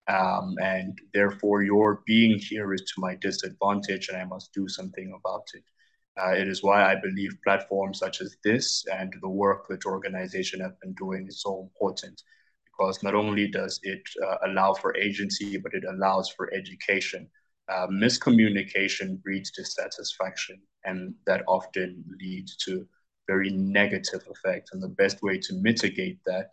Um, 0.09 0.55
and 0.61 0.97
therefore, 1.13 1.63
your 1.63 2.01
being 2.05 2.39
here 2.39 2.73
is 2.73 2.81
to 2.81 3.01
my 3.01 3.15
disadvantage, 3.15 4.07
and 4.09 4.17
I 4.17 4.25
must 4.25 4.53
do 4.53 4.67
something 4.67 5.13
about 5.19 5.47
it. 5.53 5.63
Uh, 6.19 6.31
it 6.31 6.47
is 6.47 6.63
why 6.63 6.83
I 6.83 6.95
believe 6.95 7.37
platforms 7.43 7.99
such 7.99 8.21
as 8.21 8.37
this 8.43 8.85
and 8.91 9.13
the 9.21 9.29
work 9.29 9.67
that 9.69 9.83
your 9.83 9.93
organization 9.93 10.59
have 10.61 10.79
been 10.81 10.93
doing 10.93 11.27
is 11.27 11.41
so 11.41 11.61
important 11.61 12.21
because 12.65 13.03
not 13.03 13.15
only 13.15 13.47
does 13.47 13.79
it 13.83 14.01
uh, 14.25 14.37
allow 14.47 14.73
for 14.73 14.95
agency, 14.97 15.57
but 15.57 15.73
it 15.73 15.83
allows 15.89 16.29
for 16.29 16.53
education. 16.53 17.27
Uh, 17.69 17.87
miscommunication 17.87 19.21
breeds 19.21 19.51
dissatisfaction, 19.51 20.59
and 20.85 21.13
that 21.25 21.43
often 21.47 22.03
leads 22.21 22.55
to 22.57 22.87
very 23.27 23.49
negative 23.49 24.21
effects. 24.29 24.71
And 24.73 24.81
the 24.81 24.87
best 24.87 25.21
way 25.21 25.37
to 25.39 25.53
mitigate 25.55 26.19
that 26.25 26.49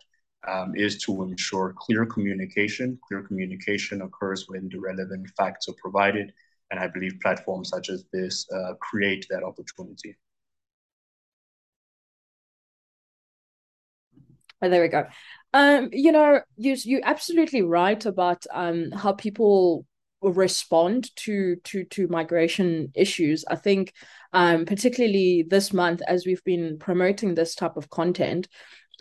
um, 0.47 0.75
is 0.75 0.97
to 1.03 1.23
ensure 1.23 1.73
clear 1.77 2.05
communication. 2.05 2.99
Clear 3.07 3.23
communication 3.23 4.01
occurs 4.01 4.45
when 4.47 4.67
the 4.69 4.79
relevant 4.79 5.29
facts 5.37 5.69
are 5.69 5.75
provided. 5.81 6.33
And 6.71 6.79
I 6.79 6.87
believe 6.87 7.19
platforms 7.21 7.69
such 7.69 7.89
as 7.89 8.05
this 8.11 8.47
uh, 8.51 8.73
create 8.81 9.25
that 9.29 9.43
opportunity. 9.43 10.15
Oh, 14.61 14.69
there 14.69 14.81
we 14.81 14.87
go. 14.87 15.05
Um, 15.53 15.89
you 15.93 16.11
know, 16.11 16.41
you 16.57 16.75
you're 16.83 17.01
absolutely 17.03 17.61
right 17.61 18.03
about 18.05 18.45
um 18.53 18.91
how 18.91 19.13
people 19.13 19.85
respond 20.21 21.15
to 21.17 21.57
to 21.57 21.83
to 21.85 22.07
migration 22.07 22.91
issues. 22.95 23.45
I 23.47 23.55
think 23.55 23.93
um 24.33 24.65
particularly 24.65 25.45
this 25.47 25.71
month 25.71 26.01
as 26.07 26.25
we've 26.25 26.43
been 26.43 26.79
promoting 26.79 27.35
this 27.35 27.53
type 27.55 27.77
of 27.77 27.89
content, 27.89 28.47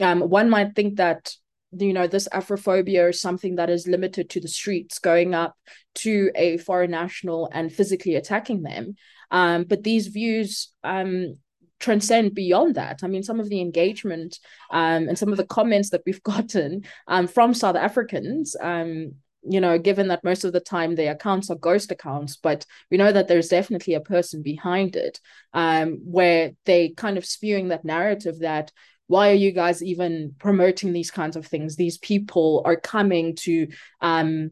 um 0.00 0.20
one 0.20 0.50
might 0.50 0.74
think 0.74 0.96
that 0.96 1.34
you 1.78 1.92
know 1.92 2.06
this 2.06 2.28
afrophobia 2.32 3.10
is 3.10 3.20
something 3.20 3.56
that 3.56 3.70
is 3.70 3.86
limited 3.86 4.30
to 4.30 4.40
the 4.40 4.48
streets 4.48 4.98
going 4.98 5.34
up 5.34 5.56
to 5.94 6.30
a 6.34 6.56
foreign 6.58 6.90
national 6.90 7.48
and 7.52 7.72
physically 7.72 8.14
attacking 8.14 8.62
them 8.62 8.94
um, 9.30 9.64
but 9.64 9.82
these 9.82 10.08
views 10.08 10.72
um, 10.84 11.36
transcend 11.84 12.34
beyond 12.34 12.76
that. 12.76 13.00
I 13.02 13.08
mean, 13.08 13.22
some 13.22 13.40
of 13.40 13.48
the 13.48 13.60
engagement 13.60 14.38
um, 14.70 15.08
and 15.08 15.18
some 15.18 15.30
of 15.30 15.36
the 15.36 15.46
comments 15.46 15.90
that 15.90 16.02
we've 16.06 16.22
gotten 16.34 16.84
um, 17.08 17.26
from 17.26 17.54
South 17.54 17.76
Africans, 17.76 18.56
um, 18.60 19.12
you 19.46 19.60
know, 19.60 19.78
given 19.78 20.08
that 20.08 20.24
most 20.24 20.44
of 20.44 20.54
the 20.54 20.60
time 20.60 20.94
their 20.94 21.12
accounts 21.12 21.50
are 21.50 21.56
ghost 21.56 21.90
accounts, 21.90 22.36
but 22.36 22.64
we 22.90 22.96
know 22.96 23.12
that 23.12 23.28
there's 23.28 23.48
definitely 23.48 23.92
a 23.92 24.00
person 24.00 24.42
behind 24.42 24.96
it, 24.96 25.20
um, 25.52 26.00
where 26.02 26.52
they 26.64 26.88
kind 26.90 27.18
of 27.18 27.26
spewing 27.26 27.68
that 27.68 27.84
narrative 27.84 28.38
that 28.38 28.72
why 29.06 29.30
are 29.30 29.34
you 29.34 29.52
guys 29.52 29.82
even 29.82 30.34
promoting 30.38 30.92
these 30.92 31.10
kinds 31.10 31.36
of 31.36 31.46
things? 31.46 31.76
These 31.76 31.98
people 31.98 32.62
are 32.64 32.76
coming 32.76 33.36
to 33.36 33.68
um, 34.00 34.50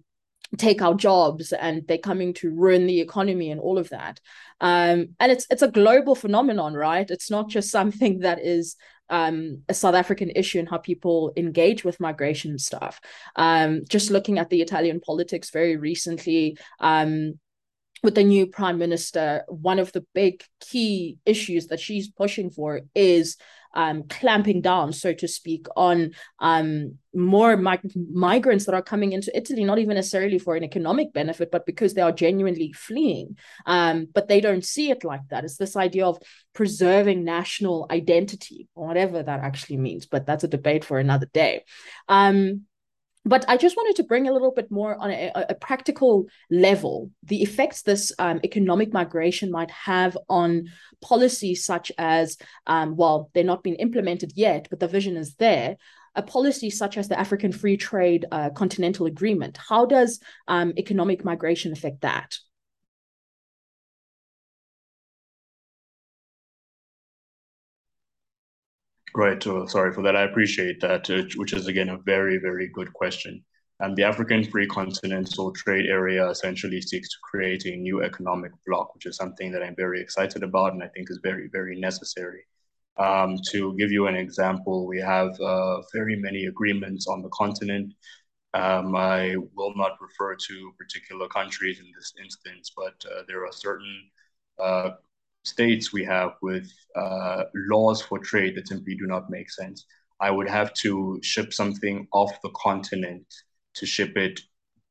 take 0.59 0.82
our 0.82 0.94
jobs 0.94 1.52
and 1.52 1.87
they're 1.88 1.99
coming 1.99 2.35
to 2.35 2.50
ruin 2.50 2.87
the 2.87 3.00
economy 3.00 3.50
and 3.50 3.61
all 3.61 3.78
of 3.78 3.88
that 3.88 4.21
um, 4.61 5.09
and 5.18 5.32
it's 5.32 5.47
it's 5.49 5.62
a 5.62 5.71
global 5.71 6.14
phenomenon 6.14 6.75
right 6.75 7.11
it's 7.11 7.30
not 7.30 7.49
just 7.49 7.71
something 7.71 8.18
that 8.18 8.38
is 8.38 8.76
um, 9.12 9.62
a 9.68 9.75
South 9.75 9.94
African 9.94 10.30
issue 10.30 10.59
and 10.59 10.68
how 10.68 10.78
people 10.78 11.32
engage 11.37 11.85
with 11.85 12.00
migration 12.00 12.59
stuff. 12.59 12.99
Um, 13.37 13.82
just 13.87 14.11
looking 14.11 14.38
at 14.38 14.49
the 14.49 14.62
Italian 14.62 15.00
politics 15.00 15.50
very 15.50 15.76
recently, 15.76 16.56
um, 16.80 17.38
with 18.02 18.14
the 18.14 18.25
new 18.25 18.47
prime 18.47 18.78
minister, 18.78 19.44
one 19.49 19.78
of 19.78 19.92
the 19.92 20.04
big 20.14 20.42
key 20.61 21.18
issues 21.26 21.66
that 21.66 21.78
she's 21.78 22.09
pushing 22.09 22.50
for 22.50 22.80
is 22.94 23.37
um, 23.75 24.05
clamping 24.05 24.61
down, 24.61 24.93
so 24.93 25.12
to 25.14 25.29
speak, 25.29 25.67
on 25.76 26.12
um, 26.38 26.99
more 27.14 27.57
mig- 27.57 27.93
migrants 28.12 28.67
that 28.67 28.75
are 28.75 28.83
coming 28.83 29.12
into 29.12 29.37
Italy, 29.37 29.64
not 29.64 29.79
even 29.79 29.95
necessarily 29.95 30.38
for 30.38 30.57
an 30.57 30.64
economic 30.64 31.12
benefit, 31.12 31.50
but 31.50 31.67
because 31.67 31.95
they 31.95 32.02
are 32.02 32.12
genuinely 32.12 32.73
fleeing. 32.73 33.37
Um, 33.67 34.09
but 34.12 34.29
they 34.29 34.41
don't 34.41 34.64
see 34.64 34.91
it 34.91 35.05
like 35.05 35.23
that. 35.31 35.45
It's 35.45 35.57
this 35.57 35.76
idea 35.76 36.07
of 36.07 36.19
preserving 36.55 37.25
national 37.25 37.87
identity, 37.91 38.69
or 38.75 38.87
whatever 38.87 39.23
that 39.23 39.41
actually 39.41 39.79
means. 39.79 40.07
But 40.07 40.26
that's 40.26 40.45
a 40.45 40.49
debate 40.49 40.85
for 40.85 40.99
another 40.99 41.26
day. 41.33 41.64
Um, 42.09 42.67
but 43.25 43.45
I 43.49 43.57
just 43.57 43.76
wanted 43.76 43.97
to 43.97 44.05
bring 44.05 44.29
a 44.29 44.33
little 44.33 44.50
bit 44.50 44.71
more 44.71 44.97
on 44.97 45.11
a, 45.11 45.31
a 45.50 45.55
practical 45.55 46.26
level 46.50 47.11
the 47.23 47.43
effects 47.43 47.83
this 47.83 48.12
um, 48.19 48.41
economic 48.45 48.93
migration 48.93 49.50
might 49.50 49.71
have 49.71 50.19
on 50.29 50.69
policies 51.00 51.64
such 51.64 51.93
as, 51.99 52.37
um, 52.67 52.97
well, 52.97 53.31
they're 53.35 53.45
not 53.45 53.62
being 53.62 53.76
implemented 53.76 54.33
yet, 54.35 54.67
but 54.71 54.81
the 54.81 54.88
vision 54.88 55.17
is 55.17 55.35
there. 55.35 55.76
A 56.14 56.23
policy 56.23 56.69
such 56.69 56.99
as 56.99 57.09
the 57.09 57.19
African 57.19 57.52
Free 57.52 57.76
Trade 57.79 58.26
uh, 58.31 58.50
Continental 58.50 59.07
Agreement. 59.07 59.57
How 59.57 59.87
does 59.87 60.21
um, 60.47 60.75
economic 60.76 61.25
migration 61.25 61.73
affect 61.73 62.02
that? 62.02 62.37
Right. 69.14 69.42
So 69.42 69.66
sorry 69.66 69.92
for 69.92 70.02
that. 70.02 70.16
I 70.16 70.23
appreciate 70.23 70.81
that, 70.81 71.11
uh, 71.11 71.23
which 71.37 71.52
is 71.52 71.66
again 71.66 71.90
a 71.90 71.99
very, 71.99 72.38
very 72.38 72.69
good 72.69 72.92
question. 72.92 73.45
And 73.81 73.97
the 73.97 74.04
African 74.04 74.45
Free 74.45 74.66
Continental 74.66 75.52
Trade 75.52 75.87
Area 75.87 76.28
essentially 76.31 76.81
seeks 76.81 77.09
to 77.11 77.16
create 77.23 77.66
a 77.66 77.76
new 77.76 78.02
economic 78.02 78.52
bloc, 78.66 78.95
which 78.95 79.07
is 79.07 79.16
something 79.16 79.50
that 79.52 79.62
I'm 79.62 79.75
very 79.76 80.00
excited 80.00 80.42
about 80.42 80.73
and 80.73 80.83
I 80.83 80.88
think 80.88 81.11
is 81.11 81.21
very, 81.23 81.49
very 81.52 81.78
necessary. 81.78 82.45
Um, 82.97 83.38
to 83.50 83.76
give 83.76 83.90
you 83.90 84.07
an 84.07 84.14
example, 84.14 84.87
we 84.87 85.00
have 85.00 85.38
uh, 85.40 85.83
very 85.92 86.16
many 86.16 86.47
agreements 86.47 87.07
on 87.09 87.23
the 87.23 87.31
continent. 87.31 87.92
Um, 88.54 88.95
I 88.95 89.35
will 89.54 89.75
not 89.76 90.00
refer 90.00 90.37
to 90.37 90.73
particular 90.78 91.26
countries 91.28 91.81
in 91.81 91.87
this 91.97 92.12
instance, 92.23 92.73
but 92.76 92.95
uh, 93.11 93.23
there 93.26 93.45
are 93.45 93.52
certain 93.52 94.11
uh, 94.62 94.90
states 95.45 95.93
we 95.93 96.05
have 96.05 96.33
with 96.43 96.71
uh, 96.97 97.45
laws 97.55 98.01
for 98.03 98.19
trade 98.19 98.57
that 98.57 98.69
simply 98.69 98.95
do 98.95 99.07
not 99.07 99.31
make 99.31 99.51
sense. 99.51 99.87
I 100.21 100.31
would 100.31 100.49
have 100.49 100.73
to 100.75 101.19
ship 101.23 101.53
something 101.53 102.07
off 102.13 102.41
the 102.43 102.51
continent 102.51 103.27
to 103.75 103.87
ship 103.87 104.17
it 104.17 104.41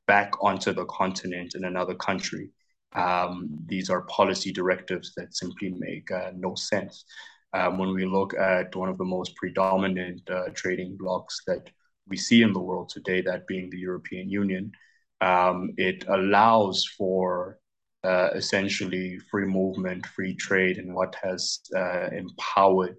back 0.08 0.34
onto 0.42 0.74
the 0.74 0.86
continent 0.86 1.56
in 1.56 1.64
another 1.64 1.96
country. 1.96 2.50
Um, 2.94 3.50
these 3.68 3.90
are 3.90 4.02
policy 4.04 4.52
directives 4.52 5.14
that 5.16 5.36
simply 5.36 5.74
make 5.78 6.12
uh, 6.12 6.32
no 6.36 6.56
sense. 6.56 7.06
Um, 7.54 7.78
when 7.78 7.94
we 7.94 8.06
look 8.06 8.34
at 8.34 8.76
one 8.76 8.90
of 8.90 8.98
the 8.98 9.06
most 9.06 9.36
predominant 9.36 10.30
uh, 10.30 10.50
trading 10.54 10.98
blocs 10.98 11.42
that 11.48 11.70
we 12.08 12.18
see 12.18 12.42
in 12.42 12.52
the 12.54 12.60
world 12.60 12.90
today, 12.90 13.22
that 13.22 13.48
being 13.48 13.70
the 13.70 13.78
European 13.78 14.30
Union, 14.30 14.72
um, 15.22 15.74
it 15.78 16.04
allows 16.08 16.86
for 16.98 17.60
uh, 18.04 18.30
essentially 18.34 19.20
free 19.30 19.46
movement, 19.46 20.06
free 20.08 20.36
trade, 20.36 20.78
and 20.78 20.94
what 20.94 21.16
has 21.22 21.60
uh, 21.76 22.08
empowered 22.12 22.98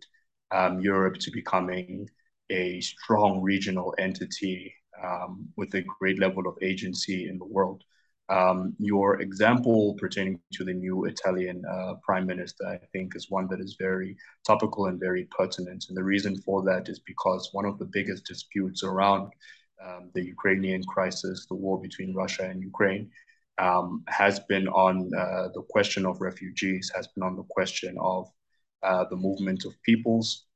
um, 0.50 0.80
Europe 0.80 1.16
to 1.18 1.30
becoming 1.30 2.08
a 2.50 2.80
strong 2.80 3.40
regional 3.40 3.94
entity 3.98 4.72
um, 5.02 5.48
with 5.56 5.74
a 5.74 5.82
great 5.98 6.18
level 6.18 6.46
of 6.46 6.56
agency 6.62 7.28
in 7.28 7.38
the 7.38 7.44
world. 7.44 7.82
Um, 8.28 8.74
your 8.78 9.20
example 9.20 9.94
pertaining 9.98 10.40
to 10.52 10.64
the 10.64 10.72
new 10.72 11.04
Italian 11.04 11.62
uh, 11.70 11.94
prime 12.02 12.26
minister, 12.26 12.64
I 12.66 12.78
think, 12.92 13.16
is 13.16 13.30
one 13.30 13.48
that 13.48 13.60
is 13.60 13.76
very 13.78 14.16
topical 14.46 14.86
and 14.86 15.00
very 15.00 15.26
pertinent. 15.36 15.86
And 15.88 15.96
the 15.96 16.04
reason 16.04 16.40
for 16.40 16.62
that 16.64 16.88
is 16.88 17.00
because 17.00 17.50
one 17.52 17.66
of 17.66 17.78
the 17.78 17.84
biggest 17.84 18.24
disputes 18.24 18.84
around 18.84 19.32
um, 19.84 20.10
the 20.14 20.24
Ukrainian 20.24 20.82
crisis, 20.84 21.46
the 21.46 21.56
war 21.56 21.80
between 21.80 22.14
Russia 22.14 22.44
and 22.44 22.62
Ukraine, 22.62 23.10
um, 23.58 24.02
has 24.08 24.40
been 24.40 24.68
on 24.68 25.10
uh, 25.16 25.48
the 25.54 25.62
question 25.68 26.06
of 26.06 26.20
refugees, 26.20 26.90
has 26.94 27.08
been 27.08 27.22
on 27.22 27.36
the 27.36 27.44
question 27.50 27.96
of 28.00 28.30
uh, 28.82 29.04
the 29.10 29.16
movement 29.16 29.64
of 29.64 29.80
peoples 29.82 30.46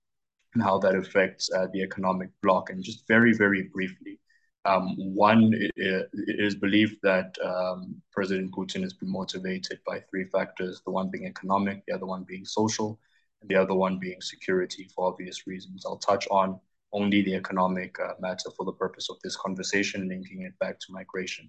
and 0.54 0.62
how 0.62 0.78
that 0.78 0.94
affects 0.94 1.50
uh, 1.54 1.66
the 1.72 1.82
economic 1.82 2.30
bloc. 2.42 2.70
And 2.70 2.82
just 2.82 3.06
very, 3.06 3.32
very 3.34 3.64
briefly, 3.72 4.18
um, 4.64 4.96
one, 4.96 5.52
it, 5.54 5.72
it 5.76 6.40
is 6.40 6.56
believed 6.56 6.96
that 7.02 7.36
um, 7.44 8.02
President 8.12 8.52
Putin 8.52 8.82
has 8.82 8.92
been 8.92 9.12
motivated 9.12 9.78
by 9.86 10.00
three 10.10 10.24
factors 10.24 10.82
the 10.84 10.90
one 10.90 11.08
being 11.08 11.26
economic, 11.26 11.84
the 11.86 11.94
other 11.94 12.06
one 12.06 12.24
being 12.24 12.44
social, 12.44 12.98
and 13.40 13.48
the 13.48 13.54
other 13.54 13.74
one 13.74 13.98
being 13.98 14.20
security 14.20 14.88
for 14.94 15.06
obvious 15.06 15.46
reasons. 15.46 15.84
I'll 15.86 15.98
touch 15.98 16.26
on 16.30 16.58
only 16.92 17.22
the 17.22 17.34
economic 17.34 17.96
uh, 18.00 18.14
matter 18.18 18.50
for 18.56 18.64
the 18.64 18.72
purpose 18.72 19.08
of 19.10 19.18
this 19.22 19.36
conversation, 19.36 20.08
linking 20.08 20.42
it 20.42 20.58
back 20.58 20.80
to 20.80 20.86
migration. 20.92 21.48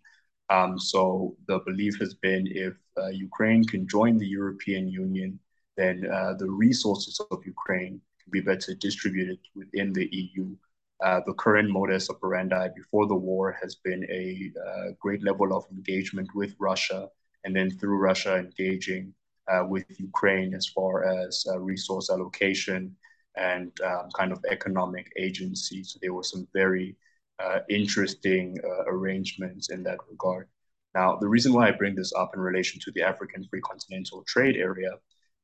Um, 0.49 0.79
so 0.79 1.35
the 1.47 1.59
belief 1.59 1.99
has 1.99 2.13
been 2.13 2.47
if 2.47 2.73
uh, 2.97 3.07
Ukraine 3.07 3.63
can 3.65 3.87
join 3.87 4.17
the 4.17 4.27
European 4.27 4.87
Union, 4.87 5.39
then 5.75 6.09
uh, 6.11 6.33
the 6.33 6.49
resources 6.49 7.19
of 7.31 7.45
Ukraine 7.45 8.01
can 8.21 8.31
be 8.31 8.41
better 8.41 8.73
distributed 8.73 9.39
within 9.55 9.93
the 9.93 10.09
EU. 10.11 10.55
Uh, 11.03 11.21
the 11.27 11.33
current 11.33 11.69
modus 11.69 12.09
operandi 12.09 12.69
before 12.75 13.05
the 13.07 13.15
war 13.15 13.55
has 13.61 13.75
been 13.75 14.03
a 14.09 14.51
uh, 14.67 14.91
great 14.99 15.23
level 15.23 15.55
of 15.55 15.65
engagement 15.71 16.29
with 16.33 16.55
Russia, 16.59 17.07
and 17.43 17.55
then 17.55 17.69
through 17.69 17.97
Russia 17.97 18.37
engaging 18.37 19.13
uh, 19.47 19.63
with 19.67 19.85
Ukraine 19.99 20.53
as 20.53 20.67
far 20.67 21.05
as 21.05 21.45
uh, 21.49 21.59
resource 21.59 22.09
allocation 22.09 22.95
and 23.35 23.71
um, 23.81 24.09
kind 24.15 24.31
of 24.31 24.43
economic 24.49 25.11
agency. 25.17 25.83
So 25.83 25.99
there 26.01 26.13
were 26.13 26.23
some 26.23 26.47
very 26.53 26.95
uh, 27.39 27.59
interesting 27.69 28.57
uh, 28.63 28.83
arrangements 28.85 29.69
in 29.69 29.83
that 29.83 29.99
regard. 30.09 30.47
Now, 30.95 31.17
the 31.17 31.27
reason 31.27 31.53
why 31.53 31.67
I 31.67 31.71
bring 31.71 31.95
this 31.95 32.13
up 32.13 32.31
in 32.33 32.39
relation 32.39 32.79
to 32.81 32.91
the 32.91 33.03
African 33.03 33.43
Free 33.47 33.61
Continental 33.61 34.23
Trade 34.27 34.55
Area 34.55 34.91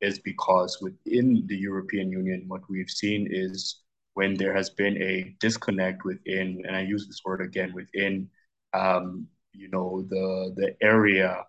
is 0.01 0.19
because 0.19 0.79
within 0.81 1.43
the 1.47 1.55
European 1.55 2.11
Union, 2.11 2.45
what 2.47 2.61
we've 2.69 2.89
seen 2.89 3.27
is 3.29 3.83
when 4.15 4.35
there 4.35 4.53
has 4.53 4.69
been 4.69 4.97
a 5.01 5.35
disconnect 5.39 6.03
within, 6.05 6.63
and 6.65 6.75
I 6.75 6.81
use 6.81 7.07
this 7.07 7.21
word 7.25 7.41
again, 7.41 7.73
within, 7.73 8.29
um, 8.73 9.27
you 9.53 9.69
know, 9.69 10.05
the 10.09 10.53
the 10.55 10.75
area 10.81 11.45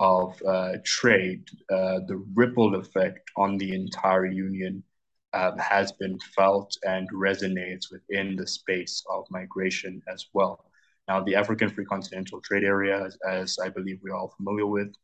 of 0.00 0.40
uh, 0.46 0.74
trade, 0.84 1.48
uh, 1.70 2.00
the 2.06 2.24
ripple 2.34 2.76
effect 2.76 3.30
on 3.36 3.58
the 3.58 3.74
entire 3.74 4.26
union 4.26 4.82
um, 5.32 5.58
has 5.58 5.92
been 5.92 6.18
felt 6.34 6.76
and 6.84 7.08
resonates 7.12 7.90
within 7.90 8.36
the 8.36 8.46
space 8.46 9.02
of 9.10 9.24
migration 9.30 10.02
as 10.12 10.26
well. 10.32 10.64
Now, 11.06 11.22
the 11.22 11.34
African 11.34 11.70
Free 11.70 11.84
Continental 11.84 12.40
Trade 12.40 12.64
Area, 12.64 13.04
as, 13.04 13.18
as 13.28 13.58
I 13.58 13.68
believe 13.68 13.98
we're 14.02 14.14
all 14.14 14.34
familiar 14.36 14.66
with, 14.66 14.94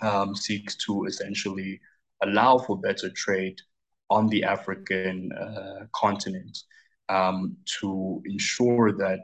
um, 0.00 0.34
seeks 0.34 0.76
to 0.86 1.04
essentially 1.04 1.80
allow 2.22 2.58
for 2.58 2.78
better 2.78 3.10
trade 3.10 3.58
on 4.08 4.26
the 4.28 4.42
African 4.42 5.30
uh, 5.32 5.86
continent 5.94 6.58
um, 7.08 7.56
to 7.80 8.22
ensure 8.26 8.92
that 8.92 9.20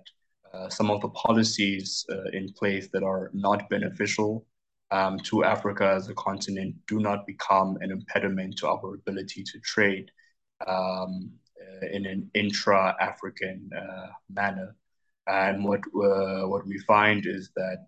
uh, 0.53 0.69
some 0.69 0.91
of 0.91 1.01
the 1.01 1.09
policies 1.11 2.05
uh, 2.11 2.31
in 2.33 2.53
place 2.53 2.89
that 2.93 3.03
are 3.03 3.31
not 3.35 3.69
beneficial 3.69 4.47
um, 4.91 5.19
to 5.19 5.45
Africa 5.45 5.93
as 5.97 6.09
a 6.09 6.15
continent 6.15 6.75
do 6.87 7.01
not 7.01 7.27
become 7.27 7.77
an 7.81 7.91
impediment 7.91 8.57
to 8.59 8.69
our 8.69 8.95
ability 8.95 9.43
to 9.43 9.61
trade 9.61 10.11
um, 10.67 11.31
uh, 11.61 11.87
in 11.93 12.07
an 12.07 12.31
intra-African 12.35 13.71
uh, 13.77 14.09
manner. 14.31 14.77
And 15.27 15.65
what 15.65 15.81
uh, 15.81 16.47
what 16.47 16.67
we 16.67 16.79
find 16.81 17.27
is 17.27 17.51
that 17.57 17.87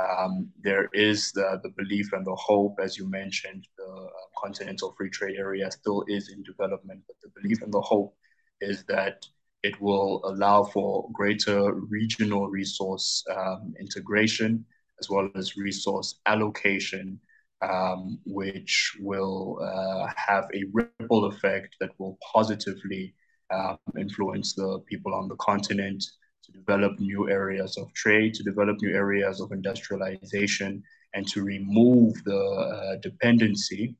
um, 0.00 0.48
there 0.62 0.88
is 0.92 1.30
the, 1.32 1.60
the 1.62 1.70
belief 1.70 2.12
and 2.12 2.26
the 2.26 2.34
hope, 2.34 2.78
as 2.82 2.98
you 2.98 3.08
mentioned, 3.08 3.68
the 3.78 3.84
uh, 3.84 4.08
continental 4.36 4.94
free 4.98 5.10
trade 5.10 5.36
area 5.38 5.70
still 5.70 6.04
is 6.08 6.30
in 6.30 6.42
development, 6.42 7.02
but 7.06 7.16
the 7.22 7.40
belief 7.40 7.62
and 7.62 7.72
the 7.72 7.80
hope 7.80 8.16
is 8.60 8.84
that 8.88 9.24
it 9.62 9.80
will 9.80 10.20
allow 10.24 10.64
for 10.64 11.08
greater 11.12 11.72
regional 11.72 12.48
resource 12.48 13.24
um, 13.36 13.74
integration 13.78 14.64
as 15.02 15.10
well 15.10 15.28
as 15.34 15.56
resource 15.56 16.20
allocation, 16.26 17.18
um, 17.60 18.20
which 18.24 18.96
will 19.00 19.58
uh, 19.60 20.06
have 20.28 20.44
a 20.54 20.62
ripple 20.72 21.24
effect 21.24 21.70
that 21.80 21.90
will 21.98 22.16
positively 22.32 23.12
um, 23.56 23.78
influence 23.98 24.54
the 24.54 24.70
people 24.90 25.12
on 25.12 25.26
the 25.28 25.40
continent 25.50 26.00
to 26.44 26.52
develop 26.52 26.92
new 27.00 27.28
areas 27.28 27.76
of 27.76 27.92
trade, 27.94 28.32
to 28.34 28.44
develop 28.44 28.76
new 28.80 28.94
areas 28.94 29.40
of 29.40 29.50
industrialization, 29.50 30.82
and 31.14 31.26
to 31.26 31.42
remove 31.42 32.14
the 32.24 32.44
uh, 32.76 32.96
dependency 33.08 33.96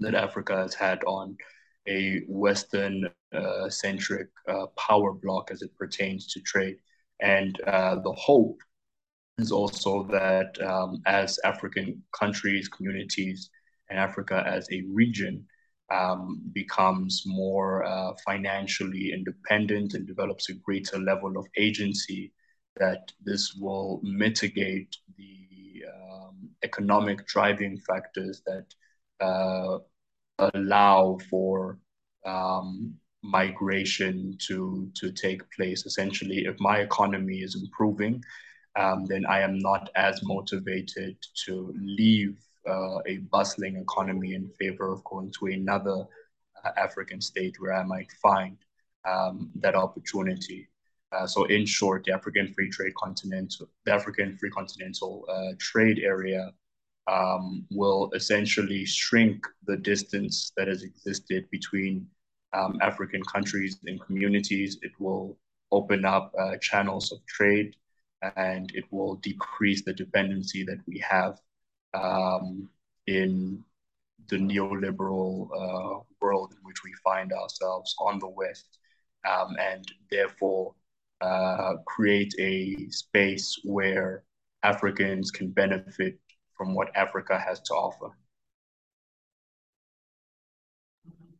that 0.00 0.14
Africa 0.14 0.54
has 0.56 0.74
had 0.74 1.02
on 1.04 1.36
a 1.86 2.22
Western 2.28 3.08
uh, 3.32 3.68
centric 3.70 4.28
uh, 4.46 4.66
power 4.88 5.12
block 5.12 5.50
as 5.50 5.62
it 5.62 5.74
pertains 5.74 6.26
to 6.32 6.40
trade. 6.40 6.76
And 7.20 7.58
uh, 7.62 7.96
the 7.96 8.12
hope 8.12 8.58
is 9.38 9.52
also 9.52 10.02
that 10.10 10.60
um, 10.62 11.00
as 11.06 11.38
African 11.44 12.02
countries, 12.12 12.68
communities, 12.68 13.50
and 13.88 13.98
Africa 13.98 14.44
as 14.46 14.68
a 14.70 14.82
region 14.88 15.46
um, 15.90 16.42
becomes 16.52 17.22
more 17.24 17.84
uh, 17.84 18.12
financially 18.24 19.12
independent 19.12 19.94
and 19.94 20.06
develops 20.06 20.48
a 20.48 20.54
greater 20.54 20.98
level 20.98 21.38
of 21.38 21.46
agency, 21.56 22.32
that 22.76 23.10
this 23.24 23.54
will 23.54 24.00
mitigate 24.02 24.96
the 25.16 25.84
um, 25.94 26.50
economic 26.62 27.26
driving 27.26 27.78
factors 27.78 28.42
that 28.46 28.66
uh, 29.20 29.78
allow 30.54 31.18
for 31.30 31.78
um, 32.26 32.94
migration 33.22 34.36
to 34.46 34.90
to 34.94 35.10
take 35.10 35.50
place. 35.50 35.86
Essentially, 35.86 36.44
if 36.44 36.56
my 36.60 36.78
economy 36.78 37.38
is 37.38 37.56
improving, 37.60 38.22
um, 38.76 39.06
then 39.06 39.26
I 39.26 39.40
am 39.40 39.58
not 39.58 39.90
as 39.94 40.20
motivated 40.22 41.16
to 41.46 41.74
leave 41.80 42.36
uh, 42.68 42.98
a 43.06 43.18
bustling 43.30 43.76
economy 43.76 44.34
in 44.34 44.50
favor 44.58 44.92
of 44.92 45.02
going 45.04 45.32
to 45.38 45.46
another 45.46 46.06
uh, 46.64 46.70
African 46.76 47.20
state 47.20 47.56
where 47.60 47.74
I 47.74 47.82
might 47.84 48.10
find 48.22 48.56
um, 49.04 49.50
that 49.56 49.74
opportunity. 49.74 50.68
Uh, 51.10 51.26
so, 51.26 51.44
in 51.44 51.64
short, 51.64 52.04
the 52.04 52.12
African 52.12 52.52
Free 52.52 52.68
Trade 52.68 52.94
Continental, 52.96 53.68
the 53.86 53.92
African 53.92 54.36
Free 54.36 54.50
Continental 54.50 55.24
uh, 55.28 55.54
Trade 55.58 56.00
Area, 56.00 56.52
um, 57.06 57.64
will 57.70 58.10
essentially 58.14 58.84
shrink 58.84 59.46
the 59.66 59.76
distance 59.76 60.52
that 60.56 60.68
has 60.68 60.82
existed 60.82 61.48
between 61.50 62.06
um, 62.52 62.78
African 62.82 63.22
countries 63.22 63.78
and 63.86 64.00
communities. 64.00 64.78
It 64.82 64.92
will 64.98 65.38
open 65.72 66.04
up 66.04 66.32
uh, 66.38 66.56
channels 66.58 67.12
of 67.12 67.24
trade 67.26 67.74
and 68.36 68.70
it 68.74 68.84
will 68.90 69.16
decrease 69.16 69.84
the 69.84 69.92
dependency 69.92 70.64
that 70.64 70.78
we 70.86 70.98
have 70.98 71.38
um, 71.94 72.68
in 73.06 73.62
the 74.28 74.36
neoliberal 74.36 75.48
uh, 75.54 76.00
world 76.20 76.52
in 76.52 76.58
which 76.62 76.82
we 76.84 76.92
find 77.04 77.32
ourselves 77.32 77.94
on 78.00 78.18
the 78.18 78.28
West, 78.28 78.78
um, 79.28 79.56
and 79.58 79.86
therefore 80.10 80.74
uh, 81.20 81.74
create 81.86 82.34
a 82.38 82.88
space 82.90 83.58
where 83.64 84.22
Africans 84.62 85.30
can 85.30 85.50
benefit 85.50 86.18
from 86.56 86.74
what 86.74 86.94
Africa 86.96 87.38
has 87.38 87.60
to 87.60 87.74
offer. 87.74 88.10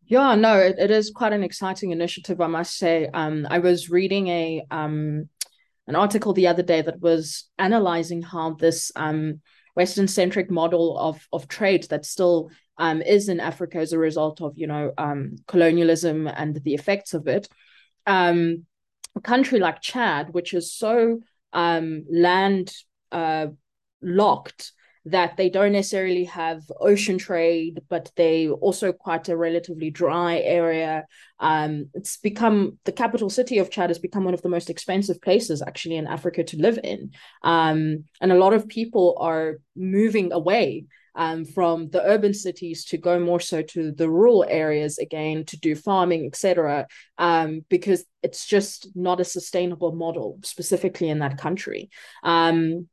Yeah, 0.06 0.36
no, 0.36 0.56
it, 0.56 0.76
it 0.78 0.90
is 0.90 1.10
quite 1.10 1.34
an 1.34 1.44
exciting 1.44 1.90
initiative, 1.90 2.40
I 2.40 2.46
must 2.46 2.78
say. 2.78 3.10
Um, 3.12 3.46
I 3.50 3.58
was 3.58 3.90
reading 3.90 4.28
a 4.28 4.64
um, 4.70 5.28
an 5.88 5.96
article 5.96 6.32
the 6.32 6.46
other 6.46 6.62
day 6.62 6.82
that 6.82 7.00
was 7.00 7.48
analyzing 7.58 8.22
how 8.22 8.52
this 8.52 8.92
um, 8.94 9.40
Western 9.74 10.06
centric 10.06 10.50
model 10.50 10.96
of 10.98 11.26
of 11.32 11.48
trade 11.48 11.84
that 11.90 12.04
still 12.04 12.50
um, 12.76 13.02
is 13.02 13.28
in 13.28 13.40
Africa 13.40 13.78
as 13.78 13.92
a 13.92 13.98
result 13.98 14.40
of 14.40 14.56
you 14.56 14.66
know 14.66 14.92
um, 14.98 15.36
colonialism 15.48 16.28
and 16.28 16.62
the 16.62 16.74
effects 16.74 17.14
of 17.14 17.26
it. 17.26 17.48
Um, 18.06 18.66
a 19.16 19.20
country 19.20 19.58
like 19.58 19.80
Chad, 19.80 20.32
which 20.32 20.54
is 20.54 20.72
so 20.72 21.20
um, 21.52 22.04
land 22.10 22.72
uh, 23.10 23.48
locked 24.02 24.72
that 25.06 25.36
they 25.36 25.48
don't 25.48 25.72
necessarily 25.72 26.24
have 26.24 26.62
ocean 26.80 27.18
trade, 27.18 27.80
but 27.88 28.10
they 28.16 28.48
also 28.48 28.92
quite 28.92 29.28
a 29.28 29.36
relatively 29.36 29.90
dry 29.90 30.38
area. 30.38 31.06
Um, 31.40 31.90
it's 31.94 32.16
become 32.16 32.78
the 32.84 32.92
capital 32.92 33.30
city 33.30 33.58
of 33.58 33.70
Chad 33.70 33.90
has 33.90 33.98
become 33.98 34.24
one 34.24 34.34
of 34.34 34.42
the 34.42 34.48
most 34.48 34.70
expensive 34.70 35.20
places 35.22 35.62
actually 35.62 35.96
in 35.96 36.06
Africa 36.06 36.44
to 36.44 36.56
live 36.56 36.78
in, 36.82 37.12
um, 37.42 38.04
and 38.20 38.32
a 38.32 38.38
lot 38.38 38.52
of 38.52 38.68
people 38.68 39.16
are 39.20 39.58
moving 39.76 40.32
away 40.32 40.86
um, 41.18 41.44
from 41.44 41.90
the 41.90 42.02
urban 42.02 42.32
cities 42.32 42.84
to 42.86 42.96
go 42.96 43.18
more 43.18 43.40
so 43.40 43.60
to 43.60 43.90
the 43.90 44.08
rural 44.08 44.44
areas 44.48 44.98
again 44.98 45.44
to 45.46 45.58
do 45.58 45.74
farming, 45.74 46.26
etc. 46.26 46.86
Um, 47.18 47.64
because 47.68 48.04
it's 48.22 48.46
just 48.46 48.88
not 48.94 49.20
a 49.20 49.24
sustainable 49.24 49.92
model, 49.92 50.38
specifically 50.44 51.08
in 51.08 51.18
that 51.18 51.36
country. 51.36 51.90
Um, 52.22 52.88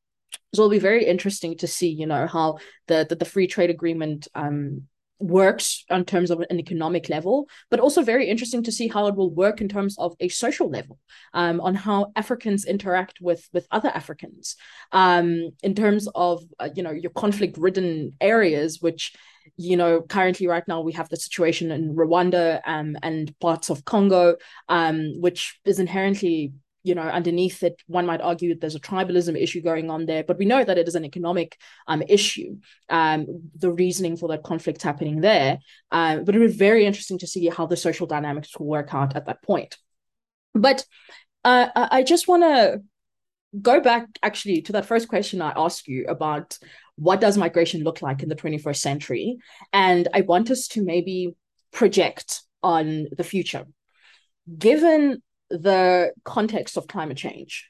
so 0.53 0.61
it'll 0.61 0.69
be 0.69 0.79
very 0.79 1.05
interesting 1.05 1.57
to 1.57 1.67
see, 1.67 1.89
you 1.89 2.05
know, 2.05 2.27
how 2.27 2.57
the 2.87 3.05
the, 3.07 3.15
the 3.15 3.25
free 3.25 3.47
trade 3.47 3.69
agreement 3.69 4.27
um, 4.35 4.83
works 5.19 5.85
in 5.89 6.03
terms 6.05 6.29
of 6.29 6.43
an 6.49 6.59
economic 6.59 7.09
level, 7.09 7.47
but 7.69 7.79
also 7.79 8.01
very 8.01 8.27
interesting 8.27 8.63
to 8.63 8.71
see 8.71 8.87
how 8.87 9.07
it 9.07 9.15
will 9.15 9.33
work 9.33 9.61
in 9.61 9.69
terms 9.69 9.97
of 9.97 10.15
a 10.19 10.27
social 10.27 10.69
level, 10.69 10.99
um, 11.33 11.61
on 11.61 11.75
how 11.75 12.11
Africans 12.15 12.65
interact 12.65 13.19
with 13.21 13.47
with 13.53 13.67
other 13.71 13.89
Africans, 13.89 14.55
um, 14.91 15.51
in 15.63 15.75
terms 15.75 16.07
of 16.15 16.43
uh, 16.59 16.69
you 16.75 16.83
know 16.83 16.91
your 16.91 17.11
conflict 17.11 17.57
ridden 17.57 18.11
areas, 18.19 18.81
which 18.81 19.13
you 19.57 19.77
know 19.77 20.01
currently 20.01 20.47
right 20.47 20.67
now 20.67 20.81
we 20.81 20.93
have 20.93 21.09
the 21.09 21.17
situation 21.17 21.71
in 21.71 21.95
Rwanda 21.95 22.61
um, 22.65 22.97
and 23.01 23.37
parts 23.39 23.69
of 23.69 23.85
Congo, 23.85 24.35
um, 24.69 25.13
which 25.21 25.59
is 25.65 25.79
inherently 25.79 26.53
you 26.85 26.93
know, 26.93 27.01
underneath 27.01 27.63
it, 27.63 27.81
one 27.87 28.05
might 28.05 28.21
argue 28.21 28.49
that 28.49 28.61
there's 28.61 28.75
a 28.75 28.79
tribalism 28.79 29.41
issue 29.41 29.61
going 29.61 29.89
on 29.89 30.05
there, 30.05 30.23
but 30.23 30.37
we 30.37 30.45
know 30.45 30.63
that 30.63 30.77
it 30.77 30.87
is 30.87 30.93
an 30.93 31.03
economic 31.03 31.57
um, 31.87 32.03
issue. 32.07 32.57
Um, 32.89 33.25
the 33.57 33.71
reasoning 33.71 34.17
for 34.17 34.29
that 34.29 34.43
conflict 34.43 34.83
happening 34.83 35.21
there, 35.21 35.59
uh, 35.91 36.19
but 36.19 36.35
it 36.35 36.39
would 36.39 36.51
be 36.51 36.57
very 36.57 36.85
interesting 36.85 37.17
to 37.19 37.27
see 37.27 37.47
how 37.47 37.65
the 37.65 37.75
social 37.75 38.05
dynamics 38.05 38.57
will 38.57 38.67
work 38.67 38.93
out 38.93 39.15
at 39.15 39.25
that 39.25 39.41
point. 39.41 39.77
But 40.53 40.85
uh, 41.43 41.69
I 41.73 42.03
just 42.03 42.27
want 42.27 42.43
to 42.43 42.81
go 43.59 43.81
back 43.81 44.07
actually 44.21 44.61
to 44.63 44.73
that 44.73 44.85
first 44.85 45.07
question 45.07 45.41
I 45.41 45.53
asked 45.55 45.87
you 45.87 46.05
about 46.07 46.57
what 46.97 47.19
does 47.19 47.37
migration 47.37 47.83
look 47.83 48.03
like 48.03 48.21
in 48.21 48.29
the 48.29 48.35
21st 48.35 48.77
century, 48.77 49.37
and 49.73 50.07
I 50.13 50.21
want 50.21 50.51
us 50.51 50.67
to 50.69 50.83
maybe 50.83 51.35
project 51.73 52.41
on 52.61 53.07
the 53.11 53.23
future. 53.23 53.65
Given 54.55 55.23
the 55.49 56.11
context 56.23 56.77
of 56.77 56.87
climate 56.87 57.17
change 57.17 57.69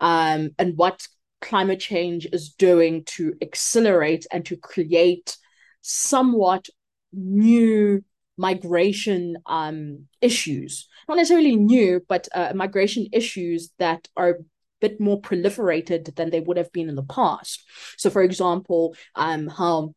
um, 0.00 0.50
and 0.58 0.76
what 0.76 1.06
climate 1.40 1.80
change 1.80 2.26
is 2.32 2.50
doing 2.50 3.04
to 3.04 3.34
accelerate 3.42 4.26
and 4.30 4.44
to 4.46 4.56
create 4.56 5.36
somewhat 5.82 6.66
new 7.12 8.04
migration 8.36 9.36
um, 9.46 10.06
issues. 10.20 10.88
Not 11.08 11.16
necessarily 11.16 11.56
new, 11.56 12.00
but 12.08 12.28
uh, 12.34 12.52
migration 12.54 13.08
issues 13.12 13.70
that 13.78 14.08
are 14.16 14.30
a 14.30 14.44
bit 14.80 15.00
more 15.00 15.20
proliferated 15.20 16.14
than 16.16 16.30
they 16.30 16.40
would 16.40 16.56
have 16.56 16.72
been 16.72 16.88
in 16.88 16.94
the 16.94 17.02
past. 17.02 17.62
So, 17.96 18.10
for 18.10 18.22
example, 18.22 18.96
um, 19.14 19.46
how 19.46 19.94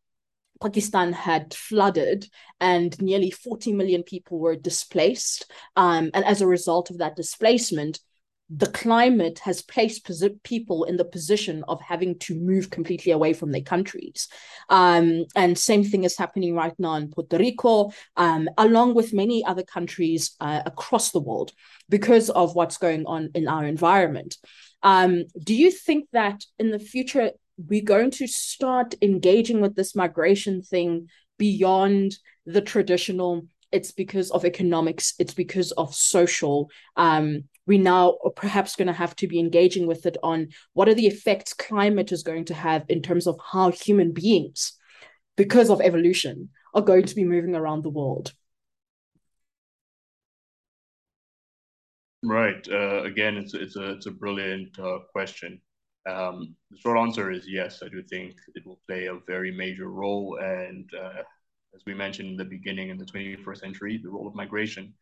Pakistan 0.64 1.12
had 1.12 1.54
flooded 1.54 2.28
and 2.62 3.00
nearly 3.02 3.30
40 3.30 3.74
million 3.74 4.02
people 4.02 4.40
were 4.40 4.56
displaced. 4.56 5.52
Um, 5.76 6.10
and 6.14 6.24
as 6.24 6.42
a 6.42 6.48
result 6.48 6.90
of 6.90 7.00
that 7.00 7.18
displacement, 7.18 8.00
the 8.50 8.68
climate 8.68 9.40
has 9.40 9.62
placed 9.62 10.10
people 10.44 10.84
in 10.84 10.98
the 10.98 11.06
position 11.06 11.64
of 11.68 11.82
having 11.82 12.20
to 12.20 12.36
move 12.36 12.70
completely 12.70 13.12
away 13.12 13.34
from 13.34 13.52
their 13.52 13.62
countries. 13.62 14.28
Um, 14.70 15.26
and 15.36 15.58
same 15.58 15.84
thing 15.84 16.04
is 16.04 16.18
happening 16.18 16.54
right 16.54 16.74
now 16.78 16.96
in 16.96 17.10
Puerto 17.10 17.38
Rico, 17.38 17.92
um, 18.16 18.48
along 18.58 18.94
with 18.94 19.14
many 19.14 19.44
other 19.44 19.64
countries 19.64 20.36
uh, 20.40 20.62
across 20.66 21.12
the 21.12 21.20
world 21.20 21.52
because 21.90 22.30
of 22.30 22.54
what's 22.54 22.78
going 22.78 23.06
on 23.06 23.32
in 23.34 23.48
our 23.48 23.66
environment. 23.66 24.38
Um, 24.84 25.24
do 25.42 25.56
you 25.56 25.72
think 25.72 26.10
that 26.12 26.46
in 26.60 26.70
the 26.70 26.80
future 26.80 27.32
we're 27.58 27.84
going 27.84 28.12
to 28.12 28.28
start 28.28 28.96
engaging 29.02 29.62
with 29.62 29.76
this 29.76 29.96
migration 29.96 30.62
thing 30.62 31.08
beyond 31.38 32.16
the 32.46 32.62
traditional 32.62 33.48
it's 33.72 33.92
because 33.92 34.30
of 34.32 34.46
economics 34.46 35.14
it's 35.20 35.34
because 35.34 35.72
of 35.74 35.94
social. 35.96 36.70
Um, 36.96 37.46
we 37.66 37.78
now 37.78 38.18
are 38.24 38.32
perhaps 38.32 38.76
going 38.76 38.88
to 38.88 38.94
have 38.94 39.16
to 39.18 39.28
be 39.28 39.40
engaging 39.40 39.88
with 39.88 40.06
it 40.06 40.18
on 40.22 40.50
what 40.74 40.88
are 40.88 40.94
the 40.94 41.08
effects 41.08 41.54
climate 41.54 42.12
is 42.12 42.24
going 42.24 42.46
to 42.46 42.54
have 42.54 42.86
in 42.90 43.02
terms 43.02 43.26
of 43.26 43.40
how 43.52 43.72
human 43.72 44.12
beings 44.12 44.74
because 45.36 45.70
of 45.70 45.82
evolution 45.82 46.50
are 46.74 46.82
going 46.82 47.06
to 47.06 47.16
be 47.16 47.24
moving 47.24 47.56
around 47.56 47.84
the 47.84 47.90
world. 47.90 48.34
Right 52.24 52.66
uh, 52.72 53.04
again 53.04 53.38
it's, 53.38 53.54
it's 53.54 53.76
a 53.76 53.94
it's 53.94 54.06
a 54.06 54.12
brilliant 54.12 54.78
uh, 54.80 55.00
question 55.12 55.60
um, 56.06 56.56
the 56.70 56.78
short 56.78 56.98
answer 56.98 57.32
is 57.32 57.48
yes, 57.48 57.82
I 57.84 57.90
do 57.90 58.04
think 58.04 58.36
it 58.56 58.66
will 58.66 58.80
play 58.88 59.06
a 59.06 59.20
very 59.26 59.52
major 59.52 59.90
role. 59.90 60.38
And 60.42 60.90
uh, 60.94 61.24
as 61.74 61.82
we 61.86 61.94
mentioned 61.94 62.30
in 62.30 62.38
the 62.38 62.46
beginning, 62.46 62.90
in 62.90 62.98
the 62.98 63.06
21st 63.06 63.58
century, 63.58 63.98
the 63.98 64.10
role 64.10 64.28
of 64.28 64.36
migration 64.36 64.94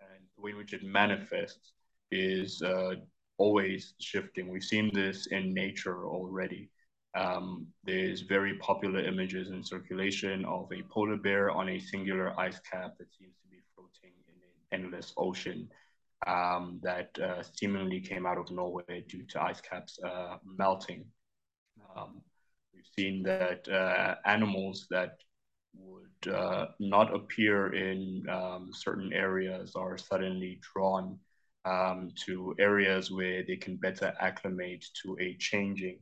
and 0.00 0.20
the 0.36 0.42
way 0.42 0.50
in 0.50 0.56
which 0.56 0.72
it 0.72 0.82
manifests 0.82 1.72
is 2.10 2.60
uh, 2.62 2.94
always 3.38 3.94
shifting. 4.00 4.48
We've 4.48 4.62
seen 4.62 4.90
this 4.92 5.26
in 5.26 5.54
nature 5.54 6.06
already. 6.06 6.70
Um, 7.14 7.66
there's 7.84 8.22
very 8.22 8.58
popular 8.58 9.00
images 9.00 9.50
in 9.50 9.62
circulation 9.62 10.44
of 10.44 10.70
a 10.72 10.82
polar 10.90 11.16
bear 11.16 11.50
on 11.50 11.68
a 11.68 11.80
singular 11.80 12.38
ice 12.38 12.60
cap 12.60 12.94
that 12.98 13.08
seems 13.18 13.34
to 13.42 13.48
be 13.48 13.58
floating 13.74 14.12
in 14.26 14.34
an 14.34 14.84
endless 14.84 15.14
ocean 15.16 15.68
um, 16.26 16.80
that 16.82 17.18
uh, 17.18 17.42
seemingly 17.54 18.00
came 18.00 18.26
out 18.26 18.38
of 18.38 18.50
nowhere 18.50 19.00
due 19.08 19.24
to 19.24 19.42
ice 19.42 19.60
caps 19.60 19.98
uh, 20.04 20.36
melting. 20.44 21.04
Um, 21.96 22.20
we've 22.74 22.84
seen 22.96 23.22
that 23.22 23.68
uh, 23.68 24.16
animals 24.24 24.86
that 24.90 25.18
would 25.74 26.32
uh, 26.32 26.66
not 26.80 27.14
appear 27.14 27.74
in 27.74 28.24
um, 28.28 28.70
certain 28.72 29.12
areas 29.12 29.74
are 29.76 29.96
suddenly 29.96 30.60
drawn 30.72 31.18
um, 31.64 32.10
to 32.26 32.54
areas 32.58 33.10
where 33.10 33.44
they 33.46 33.56
can 33.56 33.76
better 33.76 34.12
acclimate 34.20 34.84
to 35.02 35.16
a 35.20 35.36
changing 35.38 35.98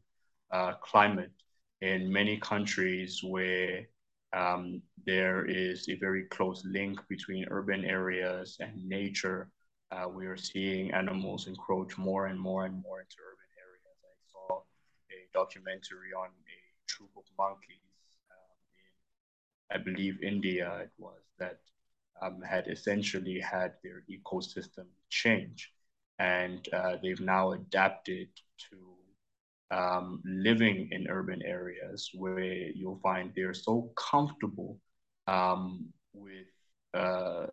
uh, 0.51 0.73
climate. 0.83 1.33
In 1.83 2.11
many 2.11 2.39
countries 2.39 3.21
where 3.23 3.87
um, 4.33 4.81
there 5.07 5.45
is 5.45 5.89
a 5.89 5.99
very 5.99 6.25
close 6.25 6.65
link 6.65 6.99
between 7.09 7.47
urban 7.51 7.85
areas 7.85 8.57
and 8.61 8.83
nature, 8.89 9.51
uh, 9.93 10.09
we 10.09 10.27
are 10.27 10.37
seeing 10.37 10.93
animals 10.93 11.47
encroach 11.47 11.97
more 11.97 12.27
and 12.27 12.39
more 12.39 12.65
and 12.67 12.83
more 12.83 13.01
into 13.01 13.17
urban 13.31 13.51
areas. 13.59 13.99
I 14.05 14.17
saw 14.33 14.61
a 15.11 15.29
documentary 15.33 16.13
on 16.17 16.29
a 16.29 16.59
troop 16.89 17.11
of 17.17 17.25
monkeys 17.39 17.79
um, 18.31 18.57
in, 18.79 19.77
I 19.77 19.83
believe, 19.83 20.23
India, 20.23 20.79
it 20.83 20.91
was, 20.99 21.21
that 21.39 21.61
um, 22.23 22.41
had 22.43 22.67
essentially 22.69 23.39
had 23.41 23.75
their 23.83 24.03
ecosystem 24.11 24.87
change. 25.11 25.73
And 26.19 26.67
uh, 26.73 26.97
they've 27.03 27.21
now 27.21 27.53
adapted 27.53 28.29
to 28.71 29.77
um, 29.77 30.23
living 30.25 30.89
in 30.93 31.09
urban 31.09 31.43
areas 31.43 32.11
where 32.15 32.41
you'll 32.41 33.01
find 33.03 33.33
they're 33.35 33.55
so 33.55 33.93
comfortable 33.97 34.79
um, 35.27 35.87
with 36.15 36.47
uh, 36.95 37.47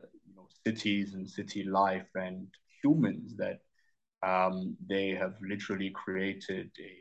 cities 0.65 1.13
and 1.13 1.30
city 1.30 1.63
life 1.63 2.08
and 2.15 2.47
humans 2.82 3.36
that 3.38 3.60
um, 4.21 4.76
they 4.89 5.10
have 5.10 5.36
literally 5.41 5.91
created 5.91 6.71
a, 6.80 6.91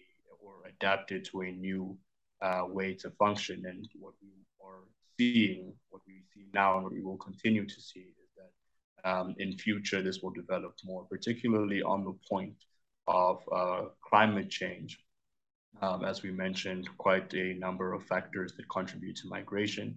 or 0.45 0.55
adapted 0.69 1.25
to 1.27 1.43
a 1.43 1.53
new 1.53 1.97
uh, 2.41 2.65
way 2.67 2.95
to 2.95 3.11
function. 3.11 3.65
And 3.67 3.89
what 3.99 4.15
we 4.21 4.31
are 4.65 4.81
seeing, 5.17 5.73
what 5.91 6.03
we 6.07 6.23
see 6.35 6.47
now, 6.53 6.75
and 6.75 6.85
what 6.85 6.93
we 6.93 7.03
will 7.03 7.19
continue 7.19 7.67
to 7.67 7.81
see 7.81 8.01
is 8.01 8.31
that 8.37 9.11
um, 9.11 9.35
in 9.39 9.57
future 9.57 10.03
this 10.03 10.21
will 10.23 10.31
develop 10.31 10.75
more, 10.85 11.05
particularly 11.05 11.83
on 11.83 12.05
the 12.05 12.15
point 12.29 12.57
of 13.07 13.43
uh, 13.53 13.83
climate 14.09 14.51
change. 14.51 14.99
Um, 15.81 16.05
as 16.05 16.23
we 16.23 16.31
mentioned, 16.31 16.89
quite 16.99 17.33
a 17.35 17.55
number 17.55 17.93
of 17.93 18.05
factors 18.05 18.53
that 18.57 18.69
contribute 18.69 19.17
to 19.17 19.29
migration 19.29 19.97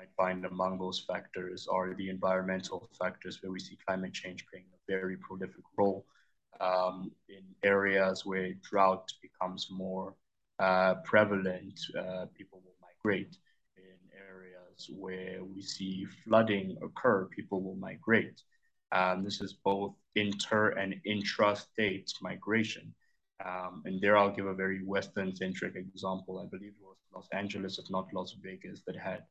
might 0.00 0.14
find 0.16 0.46
among 0.46 0.78
those 0.78 1.00
factors 1.00 1.68
are 1.70 1.94
the 1.94 2.08
environmental 2.08 2.88
factors 2.98 3.38
where 3.40 3.52
we 3.52 3.60
see 3.60 3.76
climate 3.86 4.14
change 4.14 4.46
playing 4.50 4.64
a 4.72 4.92
very 4.96 5.16
prolific 5.16 5.64
role 5.76 6.06
um, 6.60 7.10
in 7.28 7.42
areas 7.62 8.24
where 8.24 8.54
drought 8.62 9.08
becomes 9.20 9.68
more 9.70 10.14
uh, 10.58 10.94
prevalent, 11.04 11.78
uh, 11.98 12.26
people 12.36 12.62
will 12.64 12.78
migrate. 12.80 13.36
In 13.76 13.98
areas 14.30 14.90
where 14.96 15.44
we 15.44 15.60
see 15.60 16.06
flooding 16.24 16.76
occur, 16.82 17.26
people 17.26 17.62
will 17.62 17.76
migrate. 17.76 18.40
Um, 18.92 19.22
this 19.22 19.40
is 19.40 19.52
both 19.52 19.94
inter 20.14 20.70
and 20.70 20.94
intra-state 21.04 22.10
migration. 22.22 22.94
Um, 23.44 23.82
and 23.84 24.00
there 24.00 24.16
I'll 24.16 24.36
give 24.38 24.46
a 24.46 24.54
very 24.54 24.80
Western-centric 24.84 25.76
example. 25.76 26.40
I 26.40 26.46
believe 26.46 26.72
it 26.78 26.84
was 26.84 26.96
Los 27.14 27.28
Angeles, 27.32 27.78
if 27.78 27.90
not 27.90 28.12
Las 28.12 28.34
Vegas, 28.42 28.82
that 28.86 28.96
had 28.96 29.22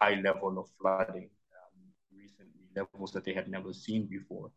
high 0.00 0.20
level 0.20 0.58
of 0.58 0.68
flooding 0.80 1.30
um, 1.54 1.80
recently, 2.16 2.62
levels 2.76 3.12
that 3.12 3.24
they 3.24 3.34
had 3.34 3.48
never 3.48 3.72
seen 3.72 4.06
before. 4.06 4.50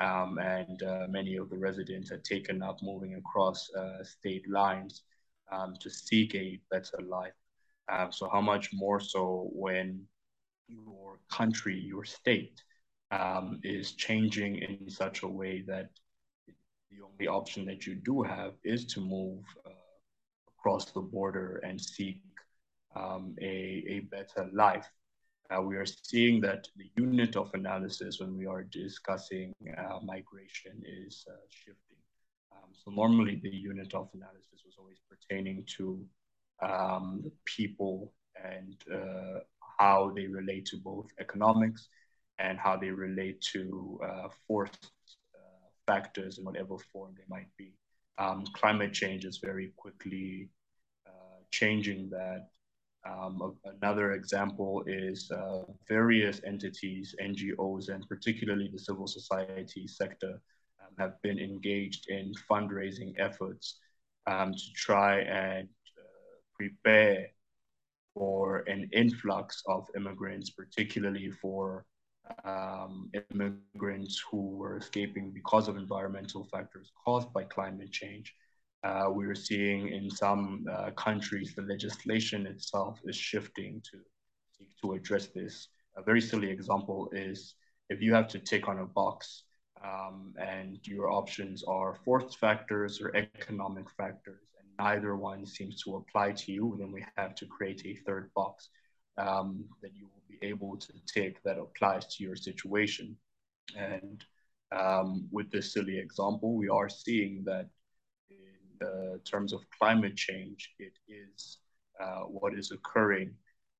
Um, 0.00 0.38
and 0.38 0.82
uh, 0.82 1.06
many 1.08 1.36
of 1.36 1.50
the 1.50 1.58
residents 1.58 2.10
had 2.10 2.24
taken 2.24 2.62
up 2.62 2.78
moving 2.82 3.14
across 3.14 3.70
uh, 3.74 4.02
state 4.02 4.48
lines 4.50 5.02
um, 5.52 5.74
to 5.80 5.90
seek 5.90 6.34
a 6.34 6.60
better 6.70 6.98
life. 7.06 7.32
Um, 7.88 8.10
so, 8.10 8.28
how 8.28 8.40
much 8.40 8.70
more 8.72 8.98
so 8.98 9.50
when 9.52 10.02
your 10.68 11.20
country, 11.30 11.78
your 11.78 12.04
state, 12.04 12.62
um, 13.10 13.60
is 13.62 13.92
changing 13.92 14.56
in 14.56 14.90
such 14.90 15.22
a 15.22 15.28
way 15.28 15.62
that 15.66 15.90
the 16.90 17.04
only 17.04 17.28
option 17.28 17.64
that 17.66 17.86
you 17.86 17.94
do 17.94 18.22
have 18.22 18.54
is 18.64 18.84
to 18.86 19.00
move 19.00 19.44
uh, 19.66 19.70
across 20.58 20.86
the 20.92 21.00
border 21.00 21.60
and 21.64 21.80
seek 21.80 22.20
um, 22.96 23.34
a, 23.40 23.84
a 23.88 24.00
better 24.10 24.48
life. 24.52 24.88
Uh, 25.50 25.60
we 25.60 25.76
are 25.76 25.86
seeing 25.86 26.40
that 26.40 26.66
the 26.76 26.90
unit 26.96 27.36
of 27.36 27.50
analysis 27.54 28.18
when 28.18 28.36
we 28.36 28.46
are 28.46 28.62
discussing 28.64 29.52
uh, 29.76 29.98
migration 30.02 30.82
is 30.84 31.24
uh, 31.28 31.34
shifting. 31.50 31.98
Um, 32.52 32.70
so 32.72 32.90
normally 32.90 33.40
the 33.42 33.50
unit 33.50 33.94
of 33.94 34.08
analysis 34.14 34.62
was 34.64 34.76
always 34.78 34.98
pertaining 35.08 35.64
to 35.76 36.04
um, 36.62 37.30
people 37.44 38.12
and 38.42 38.76
uh, 38.92 39.40
how 39.78 40.12
they 40.14 40.26
relate 40.26 40.64
to 40.66 40.78
both 40.78 41.06
economics 41.20 41.88
and 42.38 42.58
how 42.58 42.76
they 42.76 42.90
relate 42.90 43.40
to 43.52 44.00
uh, 44.04 44.28
forced 44.46 44.90
uh, 45.34 45.68
factors 45.86 46.38
in 46.38 46.44
whatever 46.44 46.78
form 46.92 47.14
they 47.16 47.24
might 47.28 47.48
be. 47.58 47.74
Um, 48.16 48.44
climate 48.54 48.92
change 48.92 49.24
is 49.24 49.38
very 49.38 49.72
quickly 49.76 50.48
changing 51.54 52.10
that 52.10 52.48
um, 53.06 53.56
another 53.64 54.12
example 54.12 54.82
is 54.86 55.30
uh, 55.30 55.62
various 55.88 56.40
entities, 56.46 57.14
NGOs, 57.20 57.88
and 57.88 58.08
particularly 58.08 58.70
the 58.72 58.78
civil 58.78 59.06
society 59.06 59.86
sector 59.86 60.40
um, 60.80 60.94
have 60.98 61.20
been 61.22 61.38
engaged 61.38 62.08
in 62.08 62.32
fundraising 62.50 63.14
efforts 63.18 63.78
um, 64.26 64.54
to 64.54 64.72
try 64.74 65.20
and 65.20 65.68
uh, 65.98 66.02
prepare 66.56 67.28
for 68.14 68.64
an 68.68 68.88
influx 68.92 69.62
of 69.66 69.86
immigrants, 69.96 70.50
particularly 70.50 71.30
for 71.30 71.84
um, 72.44 73.10
immigrants 73.32 74.22
who 74.30 74.56
were 74.56 74.78
escaping 74.78 75.30
because 75.30 75.68
of 75.68 75.76
environmental 75.76 76.44
factors 76.44 76.90
caused 77.04 77.32
by 77.32 77.44
climate 77.44 77.90
change. 77.90 78.34
Uh, 78.84 79.06
we're 79.08 79.34
seeing 79.34 79.88
in 79.88 80.10
some 80.10 80.66
uh, 80.72 80.90
countries 80.92 81.54
the 81.56 81.62
legislation 81.62 82.46
itself 82.46 83.00
is 83.06 83.16
shifting 83.16 83.82
to 83.90 83.98
to 84.80 84.92
address 84.94 85.26
this. 85.28 85.68
A 85.96 86.02
very 86.02 86.20
silly 86.20 86.50
example 86.50 87.10
is 87.12 87.54
if 87.90 88.00
you 88.02 88.14
have 88.14 88.28
to 88.28 88.38
tick 88.38 88.68
on 88.68 88.78
a 88.80 88.86
box 88.86 89.44
um, 89.84 90.34
and 90.38 90.78
your 90.86 91.10
options 91.10 91.64
are 91.64 91.94
forced 92.04 92.38
factors 92.38 93.00
or 93.02 93.14
economic 93.16 93.86
factors, 93.98 94.42
and 94.58 94.68
neither 94.78 95.16
one 95.16 95.46
seems 95.46 95.82
to 95.82 95.96
apply 95.96 96.32
to 96.32 96.52
you, 96.52 96.76
then 96.78 96.92
we 96.92 97.04
have 97.16 97.34
to 97.36 97.46
create 97.46 97.82
a 97.86 97.94
third 98.06 98.30
box. 98.34 98.70
um, 99.18 99.64
that 99.82 99.94
you 99.94 100.06
will 100.06 100.22
be 100.28 100.38
able 100.46 100.76
to 100.76 100.92
tick 101.06 101.42
that 101.44 101.58
applies 101.58 102.06
to 102.06 102.24
your 102.24 102.36
situation. 102.36 103.16
And 103.76 104.24
um, 104.72 105.28
with 105.30 105.50
this 105.50 105.72
silly 105.72 105.98
example, 105.98 106.56
we 106.56 106.68
are 106.68 106.88
seeing 106.88 107.44
that 107.44 107.68
uh, 108.84 109.18
terms 109.24 109.52
of 109.52 109.60
climate 109.78 110.16
change, 110.16 110.74
it 110.78 110.92
is 111.08 111.58
uh, 112.00 112.22
what 112.22 112.54
is 112.54 112.70
occurring, 112.70 113.34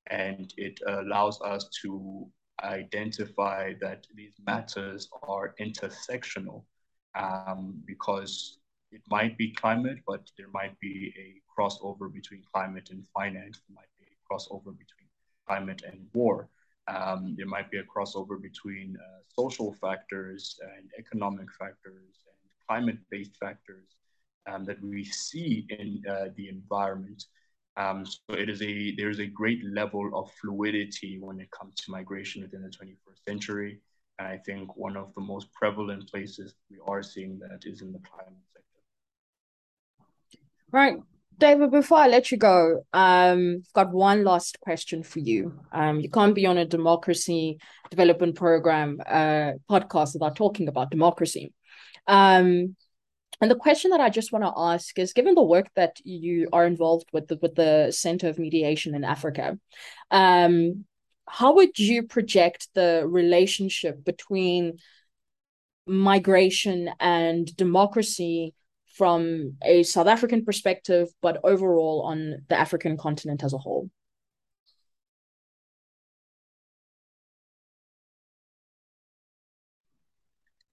and 0.08 0.52
it 0.56 0.80
allows 0.86 1.40
us 1.42 1.68
to 1.82 2.26
identify 2.62 3.72
that 3.80 4.06
these 4.14 4.34
matters 4.46 5.08
are 5.22 5.54
intersectional 5.60 6.64
um, 7.14 7.74
because 7.86 8.58
it 8.92 9.02
might 9.10 9.36
be 9.36 9.50
climate, 9.50 9.98
but 10.06 10.30
there 10.38 10.50
might 10.52 10.78
be 10.80 11.12
a 11.18 11.40
crossover 11.50 12.12
between 12.12 12.42
climate 12.52 12.88
and 12.90 13.04
finance. 13.12 13.60
There 13.66 13.74
might 13.74 13.92
be 13.98 14.06
a 14.06 14.32
crossover 14.32 14.76
between 14.76 15.08
climate 15.46 15.82
and 15.86 16.06
war. 16.14 16.48
Um, 16.86 17.34
there 17.36 17.46
might 17.46 17.70
be 17.70 17.78
a 17.78 17.84
crossover 17.84 18.40
between 18.40 18.96
uh, 18.96 19.20
social 19.28 19.72
factors 19.74 20.58
and 20.76 20.90
economic 20.98 21.48
factors 21.58 22.14
and 22.28 22.50
climate-based 22.68 23.36
factors 23.40 23.96
um, 24.50 24.64
that 24.64 24.83
we 24.83 25.04
see 25.04 25.66
in 25.70 26.02
uh, 26.09 26.26
the 26.37 26.48
environment. 26.48 27.24
Um, 27.76 28.07
so 28.07 28.20
it 28.30 28.48
is 28.48 28.62
a 28.62 28.94
there 28.96 29.11
is 29.11 29.18
a 29.18 29.26
great 29.26 29.64
level 29.64 30.11
of 30.14 30.30
fluidity 30.40 31.18
when 31.20 31.40
it 31.40 31.50
comes 31.50 31.74
to 31.76 31.90
migration 31.90 32.42
within 32.42 32.62
the 32.62 32.68
21st 32.68 33.24
century, 33.26 33.80
and 34.18 34.28
I 34.28 34.38
think 34.38 34.76
one 34.76 34.96
of 34.96 35.12
the 35.14 35.20
most 35.20 35.52
prevalent 35.52 36.09
places 36.09 36.54
we 36.70 36.78
are 36.87 37.02
seeing 37.02 37.38
that 37.40 37.64
is 37.64 37.83
in 37.83 37.92
the 37.92 37.98
climate 37.98 38.38
sector. 38.52 38.80
Right. 40.70 40.98
David, 41.37 41.72
before 41.72 41.98
I 41.98 42.07
let 42.07 42.30
you 42.30 42.38
go, 42.38 42.85
um, 42.92 43.62
I've 43.66 43.72
got 43.72 43.92
one 43.92 44.22
last 44.22 44.61
question 44.61 45.02
for 45.02 45.18
you. 45.18 45.59
Um, 45.72 45.98
you 45.98 46.09
can't 46.09 46.35
be 46.35 46.46
on 46.46 46.59
a 46.59 46.64
democracy 46.64 47.59
development 47.90 48.37
program 48.37 49.00
uh, 49.04 49.52
podcast 49.68 50.14
without 50.14 50.37
talking 50.37 50.68
about 50.68 50.92
democracy. 50.92 51.52
Um, 52.07 52.76
and 53.40 53.50
the 53.50 53.56
question 53.56 53.90
that 53.90 54.00
I 54.00 54.10
just 54.10 54.32
want 54.32 54.44
to 54.44 54.52
ask 54.56 54.98
is, 54.98 55.12
given 55.12 55.34
the 55.34 55.42
work 55.42 55.68
that 55.74 55.98
you 56.04 56.48
are 56.52 56.66
involved 56.66 57.08
with 57.12 57.28
the, 57.28 57.38
with 57.40 57.54
the 57.54 57.90
Center 57.90 58.28
of 58.28 58.38
Mediation 58.38 58.94
in 58.94 59.04
Africa, 59.04 59.58
um, 60.10 60.84
how 61.28 61.54
would 61.54 61.78
you 61.78 62.04
project 62.04 62.68
the 62.74 63.04
relationship 63.06 64.04
between 64.04 64.78
migration 65.86 66.90
and 67.00 67.54
democracy 67.56 68.54
from 68.96 69.54
a 69.62 69.82
South 69.82 70.06
African 70.06 70.44
perspective, 70.44 71.08
but 71.20 71.40
overall 71.42 72.02
on 72.02 72.44
the 72.48 72.58
African 72.58 72.96
continent 72.96 73.42
as 73.42 73.52
a 73.52 73.58
whole? 73.58 73.90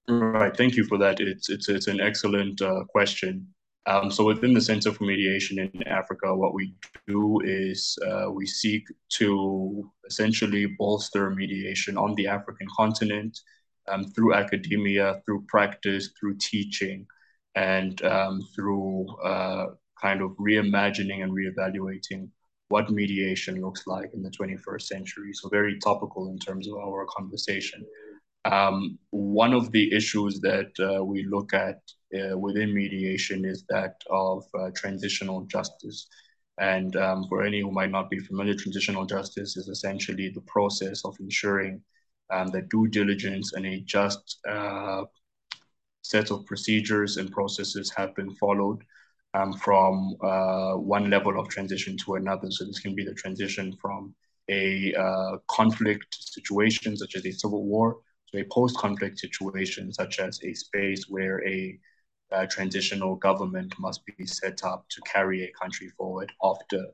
Right. 0.08 0.56
Thank 0.56 0.76
you 0.76 0.84
for 0.84 0.98
that. 0.98 1.20
It's 1.20 1.48
it's 1.48 1.68
it's 1.68 1.86
an 1.86 2.00
excellent 2.00 2.60
uh, 2.60 2.84
question. 2.88 3.46
Um, 3.86 4.10
so 4.10 4.24
within 4.24 4.54
the 4.54 4.60
Center 4.60 4.92
for 4.92 5.04
Mediation 5.04 5.58
in 5.58 5.88
Africa, 5.88 6.34
what 6.34 6.54
we 6.54 6.74
do 7.08 7.40
is 7.44 7.98
uh, 8.06 8.30
we 8.30 8.46
seek 8.46 8.84
to 9.18 9.90
essentially 10.06 10.66
bolster 10.78 11.30
mediation 11.30 11.96
on 11.96 12.14
the 12.14 12.28
African 12.28 12.68
continent 12.76 13.38
um, 13.88 14.04
through 14.04 14.34
academia, 14.34 15.20
through 15.24 15.44
practice, 15.48 16.10
through 16.18 16.36
teaching, 16.38 17.06
and 17.56 18.02
um, 18.04 18.40
through 18.54 19.08
uh, 19.24 19.66
kind 20.00 20.22
of 20.22 20.30
reimagining 20.32 21.22
and 21.22 21.32
reevaluating 21.32 22.28
what 22.68 22.90
mediation 22.90 23.60
looks 23.60 23.86
like 23.86 24.10
in 24.14 24.22
the 24.22 24.30
21st 24.30 24.82
century. 24.82 25.32
So 25.32 25.48
very 25.48 25.78
topical 25.80 26.30
in 26.30 26.38
terms 26.38 26.68
of 26.68 26.74
our 26.74 27.04
conversation. 27.06 27.84
Um, 28.44 28.98
one 29.10 29.52
of 29.52 29.70
the 29.70 29.92
issues 29.94 30.40
that 30.40 30.72
uh, 30.80 31.04
we 31.04 31.24
look 31.24 31.54
at 31.54 31.80
uh, 32.14 32.36
within 32.36 32.74
mediation 32.74 33.44
is 33.44 33.64
that 33.68 33.94
of 34.10 34.44
uh, 34.58 34.70
transitional 34.74 35.42
justice. 35.42 36.08
And 36.58 36.94
um, 36.96 37.26
for 37.28 37.42
any 37.42 37.60
who 37.60 37.70
might 37.70 37.90
not 37.90 38.10
be 38.10 38.18
familiar, 38.18 38.54
transitional 38.54 39.06
justice 39.06 39.56
is 39.56 39.68
essentially 39.68 40.28
the 40.28 40.42
process 40.42 41.04
of 41.04 41.16
ensuring 41.20 41.82
um, 42.30 42.48
that 42.48 42.68
due 42.68 42.88
diligence 42.88 43.52
and 43.54 43.66
a 43.66 43.80
just 43.80 44.38
uh, 44.48 45.04
set 46.02 46.30
of 46.30 46.44
procedures 46.46 47.16
and 47.16 47.30
processes 47.30 47.92
have 47.96 48.14
been 48.14 48.34
followed 48.34 48.82
um, 49.34 49.52
from 49.52 50.16
uh, 50.22 50.74
one 50.74 51.08
level 51.08 51.38
of 51.38 51.48
transition 51.48 51.96
to 51.98 52.14
another. 52.14 52.50
So 52.50 52.64
this 52.64 52.80
can 52.80 52.94
be 52.94 53.04
the 53.04 53.14
transition 53.14 53.76
from 53.80 54.14
a 54.50 54.92
uh, 54.94 55.38
conflict 55.48 56.16
situation, 56.20 56.96
such 56.96 57.14
as 57.16 57.24
a 57.24 57.32
civil 57.32 57.64
war, 57.64 57.98
to 58.32 58.40
a 58.40 58.44
post-conflict 58.44 59.18
situation, 59.18 59.92
such 59.92 60.18
as 60.18 60.40
a 60.42 60.54
space 60.54 61.06
where 61.08 61.46
a 61.46 61.78
uh, 62.32 62.46
transitional 62.46 63.16
government 63.16 63.74
must 63.78 64.00
be 64.06 64.26
set 64.26 64.64
up 64.64 64.86
to 64.88 65.00
carry 65.02 65.44
a 65.44 65.52
country 65.52 65.88
forward 65.98 66.32
after 66.42 66.86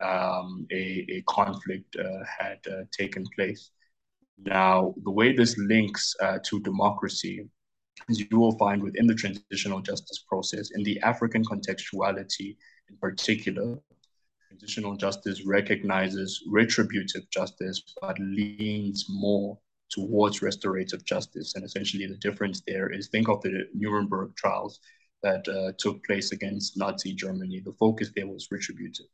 um, 0.00 0.66
a, 0.72 1.06
a, 1.10 1.22
conflict 1.28 1.96
uh, 1.96 2.24
had 2.38 2.58
uh, 2.70 2.84
taken 2.96 3.24
place. 3.34 3.70
Now, 4.44 4.94
the 5.02 5.10
way 5.10 5.34
this 5.34 5.56
links 5.58 6.14
uh, 6.20 6.38
to 6.44 6.60
democracy 6.60 7.48
is 8.08 8.20
you 8.30 8.38
will 8.38 8.58
find 8.58 8.82
within 8.82 9.06
the 9.06 9.14
transitional 9.14 9.80
justice 9.80 10.24
process, 10.28 10.70
in 10.74 10.82
the 10.82 11.00
African 11.00 11.44
contextuality 11.44 12.56
in 12.88 12.96
particular, 13.00 13.78
transitional 14.48 14.96
justice 14.96 15.44
recognizes 15.44 16.42
retributive 16.48 17.28
justice, 17.30 17.82
but 18.00 18.18
leans 18.18 19.06
more 19.08 19.58
towards 19.90 20.42
restorative 20.42 21.04
justice. 21.04 21.54
And 21.54 21.64
essentially, 21.64 22.06
the 22.06 22.16
difference 22.16 22.62
there 22.66 22.90
is 22.90 23.08
think 23.08 23.28
of 23.28 23.40
the 23.42 23.66
Nuremberg 23.74 24.34
trials 24.36 24.80
that 25.22 25.46
uh, 25.48 25.72
took 25.78 26.04
place 26.04 26.32
against 26.32 26.76
Nazi 26.76 27.14
Germany. 27.14 27.60
The 27.64 27.72
focus 27.72 28.10
there 28.14 28.26
was 28.26 28.48
retributive, 28.50 29.06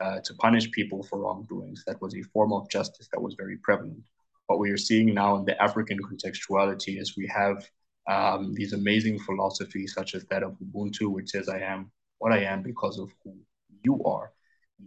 uh, 0.00 0.20
to 0.24 0.34
punish 0.34 0.70
people 0.70 1.02
for 1.02 1.20
wrongdoings. 1.20 1.84
That 1.86 2.00
was 2.00 2.14
a 2.14 2.22
form 2.22 2.52
of 2.52 2.68
justice 2.70 3.08
that 3.12 3.20
was 3.20 3.34
very 3.34 3.56
prevalent. 3.58 4.04
What 4.46 4.60
we 4.60 4.70
are 4.70 4.76
seeing 4.76 5.12
now 5.12 5.36
in 5.36 5.44
the 5.44 5.60
African 5.60 5.98
contextuality 5.98 7.00
is 7.00 7.16
we 7.16 7.26
have 7.34 7.68
um, 8.08 8.54
these 8.54 8.72
amazing 8.72 9.18
philosophies, 9.18 9.92
such 9.94 10.14
as 10.14 10.24
that 10.26 10.44
of 10.44 10.56
Ubuntu, 10.60 11.10
which 11.10 11.30
says, 11.30 11.48
I 11.48 11.58
am 11.58 11.90
what 12.18 12.32
I 12.32 12.44
am 12.44 12.62
because 12.62 12.98
of 12.98 13.10
who 13.24 13.34
you 13.82 14.02
are. 14.04 14.32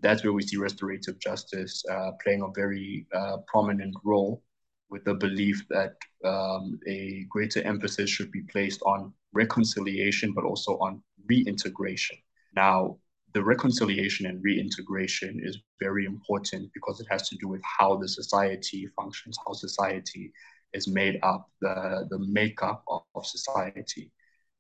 That's 0.02 0.24
where 0.24 0.34
we 0.34 0.44
see 0.44 0.58
restorative 0.58 1.20
justice 1.20 1.84
uh, 1.92 2.12
playing 2.24 2.42
a 2.42 2.48
very 2.56 3.06
uh, 3.14 3.38
prominent 3.48 3.96
role 4.04 4.44
with 4.90 5.04
the 5.06 5.14
belief 5.14 5.64
that 5.70 5.96
um, 6.26 6.80
a 6.88 7.26
greater 7.30 7.62
emphasis 7.64 8.10
should 8.10 8.32
be 8.32 8.42
placed 8.42 8.82
on 8.84 9.14
reconciliation, 9.34 10.34
but 10.34 10.44
also 10.44 10.78
on 10.80 11.02
reintegration. 11.28 12.18
Now, 12.56 12.98
the 13.34 13.44
reconciliation 13.44 14.26
and 14.26 14.44
reintegration 14.44 15.40
is 15.44 15.60
very 15.80 16.06
important 16.06 16.72
because 16.74 17.00
it 17.00 17.08
has 17.12 17.30
to 17.30 17.38
do 17.38 17.48
with 17.48 17.62
how 17.64 17.98
the 17.98 18.08
society 18.08 18.88
functions, 18.96 19.38
how 19.46 19.54
society 19.54 20.32
is 20.74 20.88
made 20.88 21.20
up, 21.24 21.50
the, 21.62 22.08
the 22.10 22.20
makeup 22.20 22.84
of, 22.88 23.04
of 23.16 23.26
society. 23.26 24.12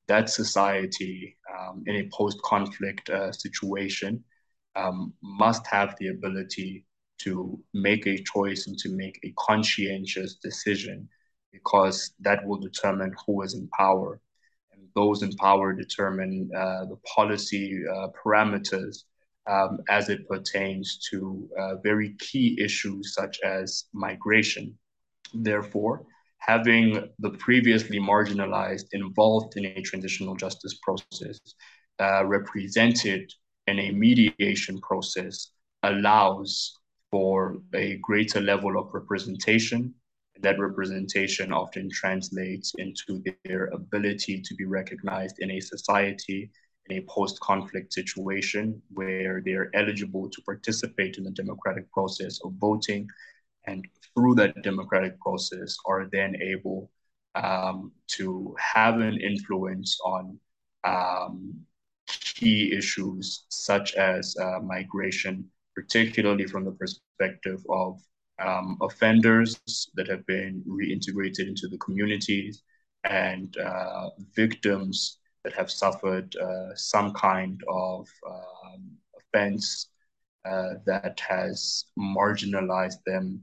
That 0.08 0.30
society 0.30 1.38
um, 1.58 1.84
in 1.88 1.96
a 1.96 2.10
post 2.13 2.42
conflict 2.44 3.10
uh, 3.10 3.32
situation 3.32 4.24
um, 4.76 5.13
must 5.22 5.65
have 5.68 5.96
the 6.00 6.10
ability 6.10 6.86
to 7.19 7.60
make 7.73 8.08
a 8.08 8.23
choice 8.23 8.67
and 8.67 8.77
to 8.79 8.89
make 8.89 9.19
a 9.23 9.34
conscientious 9.38 10.36
decision 10.36 11.08
because 11.51 12.13
that 12.19 12.45
will 12.45 12.58
determine 12.60 13.13
who 13.25 13.41
is 13.41 13.53
in 13.53 13.67
power. 13.69 14.19
And 14.71 14.82
those 14.95 15.23
in 15.23 15.36
power 15.36 15.73
determine 15.73 16.49
uh, 16.55 16.86
the 16.86 16.97
policy 17.15 17.82
uh, 17.91 18.08
parameters 18.23 19.03
um, 19.47 19.79
as 19.89 20.10
it 20.10 20.27
pertains 20.27 20.99
to 21.10 21.49
uh, 21.60 21.75
very 21.77 22.15
key 22.19 22.58
issues 22.62 23.13
such 23.13 23.39
as 23.41 23.86
migration. 23.93 24.77
Therefore, 25.34 26.05
having 26.39 27.10
the 27.19 27.32
previously 27.32 27.99
marginalized 27.99 28.86
involved 28.93 29.58
in 29.58 29.65
a 29.65 29.82
transitional 29.82 30.36
justice 30.36 30.77
process 30.82 31.39
uh, 31.99 32.25
represented 32.25 33.32
in 33.67 33.79
a 33.79 33.91
mediation 33.91 34.79
process 34.82 35.51
allows 35.84 36.79
for 37.12 37.62
a 37.74 37.98
greater 37.98 38.41
level 38.41 38.78
of 38.80 38.93
representation. 38.93 39.93
That 40.41 40.60
representation 40.60 41.52
often 41.52 41.89
translates 41.91 42.74
into 42.78 43.22
their 43.45 43.65
ability 43.67 44.41
to 44.41 44.56
be 44.56 44.65
recognized 44.65 45.39
in 45.39 45.52
a 45.52 45.60
society 45.60 46.50
in 46.89 46.98
a 46.98 47.02
post 47.02 47.39
conflict 47.41 47.93
situation 47.93 48.82
where 48.93 49.41
they're 49.45 49.69
eligible 49.76 50.30
to 50.30 50.41
participate 50.41 51.17
in 51.17 51.24
the 51.24 51.32
democratic 51.32 51.91
process 51.91 52.39
of 52.43 52.54
voting 52.54 53.08
and 53.67 53.88
through 54.15 54.36
that 54.36 54.62
democratic 54.63 55.19
process 55.19 55.78
are 55.86 56.08
then 56.12 56.36
able 56.41 56.89
um, 57.36 57.91
to 58.08 58.56
have 58.58 59.00
an 59.00 59.19
influence 59.19 60.00
on 60.04 60.39
um, 60.84 61.54
key 62.08 62.74
issues 62.74 63.45
such 63.50 63.93
as 63.93 64.36
uh, 64.38 64.60
migration 64.60 65.45
particularly 65.80 66.46
from 66.46 66.65
the 66.65 66.72
perspective 66.72 67.62
of 67.70 68.02
um, 68.46 68.78
offenders 68.82 69.58
that 69.96 70.08
have 70.10 70.26
been 70.26 70.62
reintegrated 70.68 71.48
into 71.48 71.68
the 71.70 71.78
communities 71.78 72.63
and 73.06 73.58
uh, 73.58 74.10
victims 74.36 75.20
that 75.44 75.54
have 75.54 75.72
suffered 75.72 76.36
uh, 76.36 76.76
some 76.76 77.13
kind 77.13 77.62
of 77.70 78.06
um, 78.30 78.82
offense 79.20 79.88
uh, 80.44 80.74
that 80.86 81.18
has 81.22 81.86
marginalized 81.98 83.02
them 83.06 83.42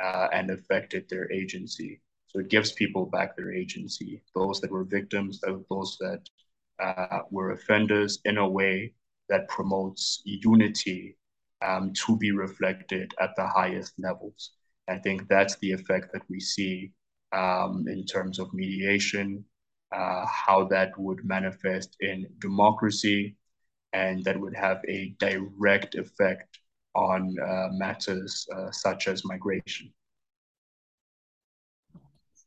uh, 0.00 0.28
and 0.32 0.50
affected 0.50 1.08
their 1.08 1.30
agency. 1.32 2.00
So 2.26 2.40
it 2.40 2.48
gives 2.48 2.72
people 2.72 3.06
back 3.06 3.34
their 3.34 3.52
agency, 3.54 4.22
those 4.34 4.60
that 4.60 4.70
were 4.70 4.84
victims, 4.84 5.40
those 5.70 5.96
that 6.00 6.22
uh, 6.78 7.20
were 7.30 7.52
offenders, 7.52 8.18
in 8.26 8.36
a 8.36 8.48
way 8.48 8.92
that 9.30 9.48
promotes 9.48 10.20
unity 10.24 11.17
um, 11.62 11.92
to 12.06 12.16
be 12.16 12.32
reflected 12.32 13.12
at 13.20 13.30
the 13.36 13.46
highest 13.46 13.94
levels. 13.98 14.52
I 14.88 14.98
think 14.98 15.28
that's 15.28 15.56
the 15.56 15.72
effect 15.72 16.12
that 16.12 16.22
we 16.28 16.40
see 16.40 16.92
um, 17.32 17.84
in 17.88 18.04
terms 18.06 18.38
of 18.38 18.52
mediation, 18.54 19.44
uh, 19.94 20.24
how 20.26 20.64
that 20.68 20.98
would 20.98 21.24
manifest 21.24 21.96
in 22.00 22.26
democracy, 22.40 23.36
and 23.92 24.24
that 24.24 24.38
would 24.38 24.56
have 24.56 24.80
a 24.88 25.14
direct 25.18 25.94
effect 25.94 26.58
on 26.94 27.34
uh, 27.38 27.68
matters 27.72 28.46
uh, 28.56 28.70
such 28.70 29.08
as 29.08 29.24
migration. 29.24 29.92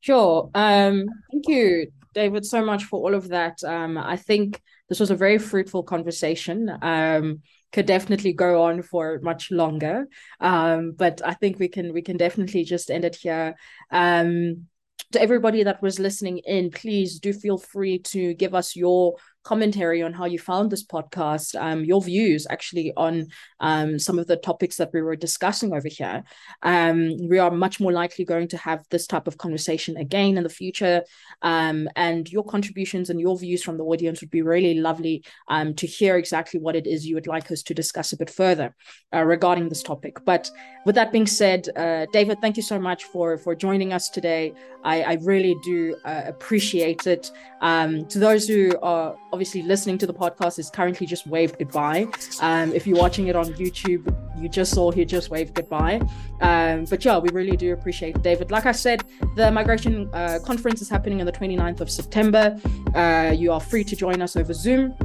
Sure. 0.02 0.50
Um, 0.56 1.06
thank 1.32 1.48
you, 1.48 1.92
David, 2.16 2.46
so 2.46 2.66
much 2.66 2.86
for 2.86 3.00
all 3.00 3.14
of 3.14 3.30
that. 3.30 3.64
Um, 3.64 3.98
I 3.98 4.18
think 4.18 4.60
this 4.90 5.00
was 5.00 5.12
a 5.12 5.16
very 5.16 5.38
fruitful 5.38 5.84
conversation. 5.84 6.72
Um, 6.82 7.42
could 7.72 7.86
definitely 7.86 8.34
go 8.34 8.64
on 8.64 8.82
for 8.82 9.20
much 9.22 9.52
longer, 9.52 10.08
um, 10.40 10.92
but 10.92 11.22
I 11.24 11.34
think 11.34 11.60
we 11.60 11.68
can 11.68 11.94
we 11.94 12.02
can 12.02 12.18
definitely 12.18 12.64
just 12.64 12.92
end 12.92 13.06
it 13.06 13.16
here. 13.16 13.56
Um, 13.92 14.68
to 15.12 15.22
everybody 15.22 15.64
that 15.64 15.82
was 15.82 16.00
listening 16.00 16.40
in, 16.40 16.72
please 16.72 17.20
do 17.20 17.34
feel 17.34 17.58
free 17.58 18.00
to 18.00 18.34
give 18.36 18.56
us 18.56 18.76
your 18.76 19.16
commentary 19.44 20.04
on 20.04 20.14
how 20.14 20.26
you 20.26 20.40
found 20.40 20.72
this 20.72 20.84
podcast, 20.84 21.60
um, 21.60 21.84
your 21.84 22.02
views 22.02 22.46
actually 22.50 22.94
on 22.96 23.28
um, 23.60 23.98
some 23.98 24.20
of 24.20 24.28
the 24.28 24.38
topics 24.38 24.78
that 24.78 24.92
we 24.94 25.02
were 25.02 25.16
discussing 25.16 25.74
over 25.74 25.88
here. 25.88 26.24
Um, 26.62 27.28
we 27.28 27.40
are 27.40 27.52
much 27.52 27.80
more 27.80 27.92
likely 27.92 28.26
going 28.26 28.48
to 28.50 28.58
have 28.58 28.86
this 28.90 29.08
type 29.08 29.28
of 29.28 29.38
conversation 29.38 29.98
again 29.98 30.38
in 30.38 30.44
the 30.44 30.50
future. 30.50 31.04
Um, 31.42 31.90
and 31.96 32.32
your 32.32 32.44
contributions 32.44 33.10
and 33.10 33.20
your 33.20 33.38
views 33.38 33.64
from 33.64 33.78
the 33.78 33.84
audience 33.84 34.22
would 34.22 34.32
be 34.32 34.42
really 34.42 34.76
lovely 34.76 35.24
um, 35.48 35.74
to 35.76 35.88
hear 35.88 36.18
exactly 36.18 36.60
what 36.60 36.76
it 36.76 36.86
is 36.86 37.06
you 37.06 37.16
would 37.16 37.28
like 37.28 37.52
us 37.52 37.64
to 37.64 37.74
discuss 37.74 38.14
a 38.14 38.18
bit 38.18 38.30
further 38.30 38.76
uh, 39.14 39.24
regarding 39.24 39.70
this 39.70 39.84
topic. 39.84 40.24
But 40.26 40.52
with 40.86 40.96
that 40.96 41.12
being 41.12 41.28
said, 41.28 41.68
uh, 41.76 42.06
David, 42.14 42.40
thank 42.42 42.58
you 42.58 42.64
so 42.64 42.80
much 42.80 43.06
for, 43.06 43.38
for 43.38 43.56
joining 43.56 43.94
us 43.94 44.10
today. 44.10 44.54
I, 44.84 45.02
I 45.04 45.14
really 45.22 45.56
do 45.64 45.96
uh, 46.06 46.24
appreciate 46.26 47.08
it. 47.08 47.32
Um, 47.62 48.06
to 48.08 48.20
those 48.20 48.48
who 48.48 48.78
are 48.82 49.16
obviously 49.32 49.62
listening 49.62 49.98
to 50.00 50.08
the 50.08 50.14
podcast 50.14 50.60
is 50.60 50.70
currently 50.70 51.08
just 51.08 51.26
waved 51.28 51.58
goodbye. 51.58 52.08
Um, 52.42 52.74
if 52.74 52.86
you're 52.86 52.98
watching 52.98 53.28
it 53.28 53.36
on 53.36 53.46
YouTube, 53.54 54.16
you 54.40 54.50
just 54.50 54.74
saw 54.74 54.92
he 54.92 55.06
just 55.06 55.30
waved 55.30 55.54
goodbye. 55.54 56.02
Um, 56.42 56.86
but 56.86 57.04
yeah, 57.06 57.18
we 57.18 57.30
really 57.30 57.58
do 57.58 57.74
appreciate 57.74 58.22
David. 58.22 58.52
Like 58.52 58.66
I 58.66 58.72
said, 58.72 59.04
the 59.36 59.52
migration 59.52 60.10
uh, 60.14 60.40
conference 60.44 60.82
is 60.82 60.90
happening 60.90 61.20
on 61.20 61.26
the 61.26 61.32
29th 61.32 61.82
of 61.82 61.90
September. 61.90 62.60
Uh, 62.96 63.34
you 63.36 63.52
are 63.52 63.60
free 63.60 63.84
to 63.84 63.96
join 63.96 64.22
us 64.22 64.36
over 64.36 64.54
Zoom 64.54 64.96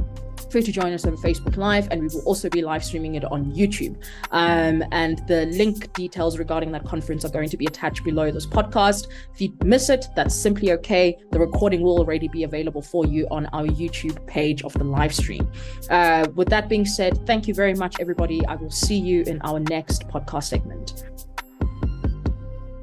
free 0.49 0.63
to 0.63 0.71
join 0.71 0.93
us 0.93 1.05
on 1.05 1.17
Facebook 1.17 1.57
Live, 1.57 1.87
and 1.91 2.01
we 2.01 2.07
will 2.07 2.21
also 2.21 2.49
be 2.49 2.61
live 2.61 2.83
streaming 2.83 3.15
it 3.15 3.25
on 3.25 3.51
YouTube. 3.53 3.95
Um, 4.31 4.83
and 4.91 5.25
the 5.27 5.45
link 5.47 5.91
details 5.93 6.37
regarding 6.37 6.71
that 6.71 6.85
conference 6.85 7.25
are 7.25 7.29
going 7.29 7.49
to 7.49 7.57
be 7.57 7.65
attached 7.65 8.03
below 8.03 8.31
this 8.31 8.45
podcast. 8.45 9.07
If 9.33 9.41
you 9.41 9.53
miss 9.63 9.89
it, 9.89 10.07
that's 10.15 10.35
simply 10.35 10.71
okay. 10.73 11.17
The 11.31 11.39
recording 11.39 11.81
will 11.81 11.99
already 11.99 12.27
be 12.27 12.43
available 12.43 12.81
for 12.81 13.05
you 13.05 13.27
on 13.31 13.47
our 13.47 13.65
YouTube 13.65 14.25
page 14.27 14.63
of 14.63 14.73
the 14.73 14.83
live 14.83 15.13
stream. 15.13 15.49
Uh, 15.89 16.27
with 16.35 16.49
that 16.49 16.69
being 16.69 16.85
said, 16.85 17.25
thank 17.25 17.47
you 17.47 17.53
very 17.53 17.73
much, 17.73 17.95
everybody. 17.99 18.45
I 18.45 18.55
will 18.55 18.71
see 18.71 18.97
you 18.97 19.23
in 19.23 19.41
our 19.41 19.59
next 19.59 20.07
podcast 20.07 20.45
segment. 20.45 21.26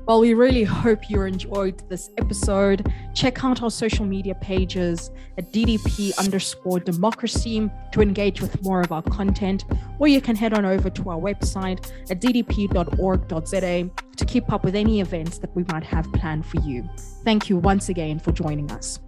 Well, 0.06 0.20
we 0.20 0.34
really 0.34 0.64
hope 0.64 1.08
you 1.08 1.22
enjoyed 1.22 1.88
this 1.88 2.10
episode. 2.18 2.92
Check 3.14 3.42
out 3.42 3.62
our 3.62 3.70
social 3.70 4.04
media 4.04 4.34
pages 4.34 5.10
at 5.38 5.50
DDP 5.50 6.16
underscore 6.18 6.78
democracy 6.78 7.70
to 7.92 8.02
engage 8.02 8.42
with 8.42 8.62
more 8.62 8.82
of 8.82 8.92
our 8.92 9.00
content, 9.00 9.64
or 9.98 10.06
you 10.06 10.20
can 10.20 10.36
head 10.36 10.52
on 10.52 10.66
over 10.66 10.90
to 10.90 11.08
our 11.08 11.18
website 11.18 11.90
at 12.10 12.20
ddp.org.za 12.20 13.90
to 14.16 14.24
keep 14.26 14.52
up 14.52 14.62
with 14.62 14.74
any 14.74 15.00
events 15.00 15.38
that 15.38 15.56
we 15.56 15.64
might 15.72 15.84
have 15.84 16.12
planned 16.12 16.44
for 16.44 16.60
you. 16.60 16.86
Thank 17.24 17.48
you 17.48 17.56
once 17.56 17.88
again 17.88 18.18
for 18.18 18.30
joining 18.30 18.70
us. 18.72 18.98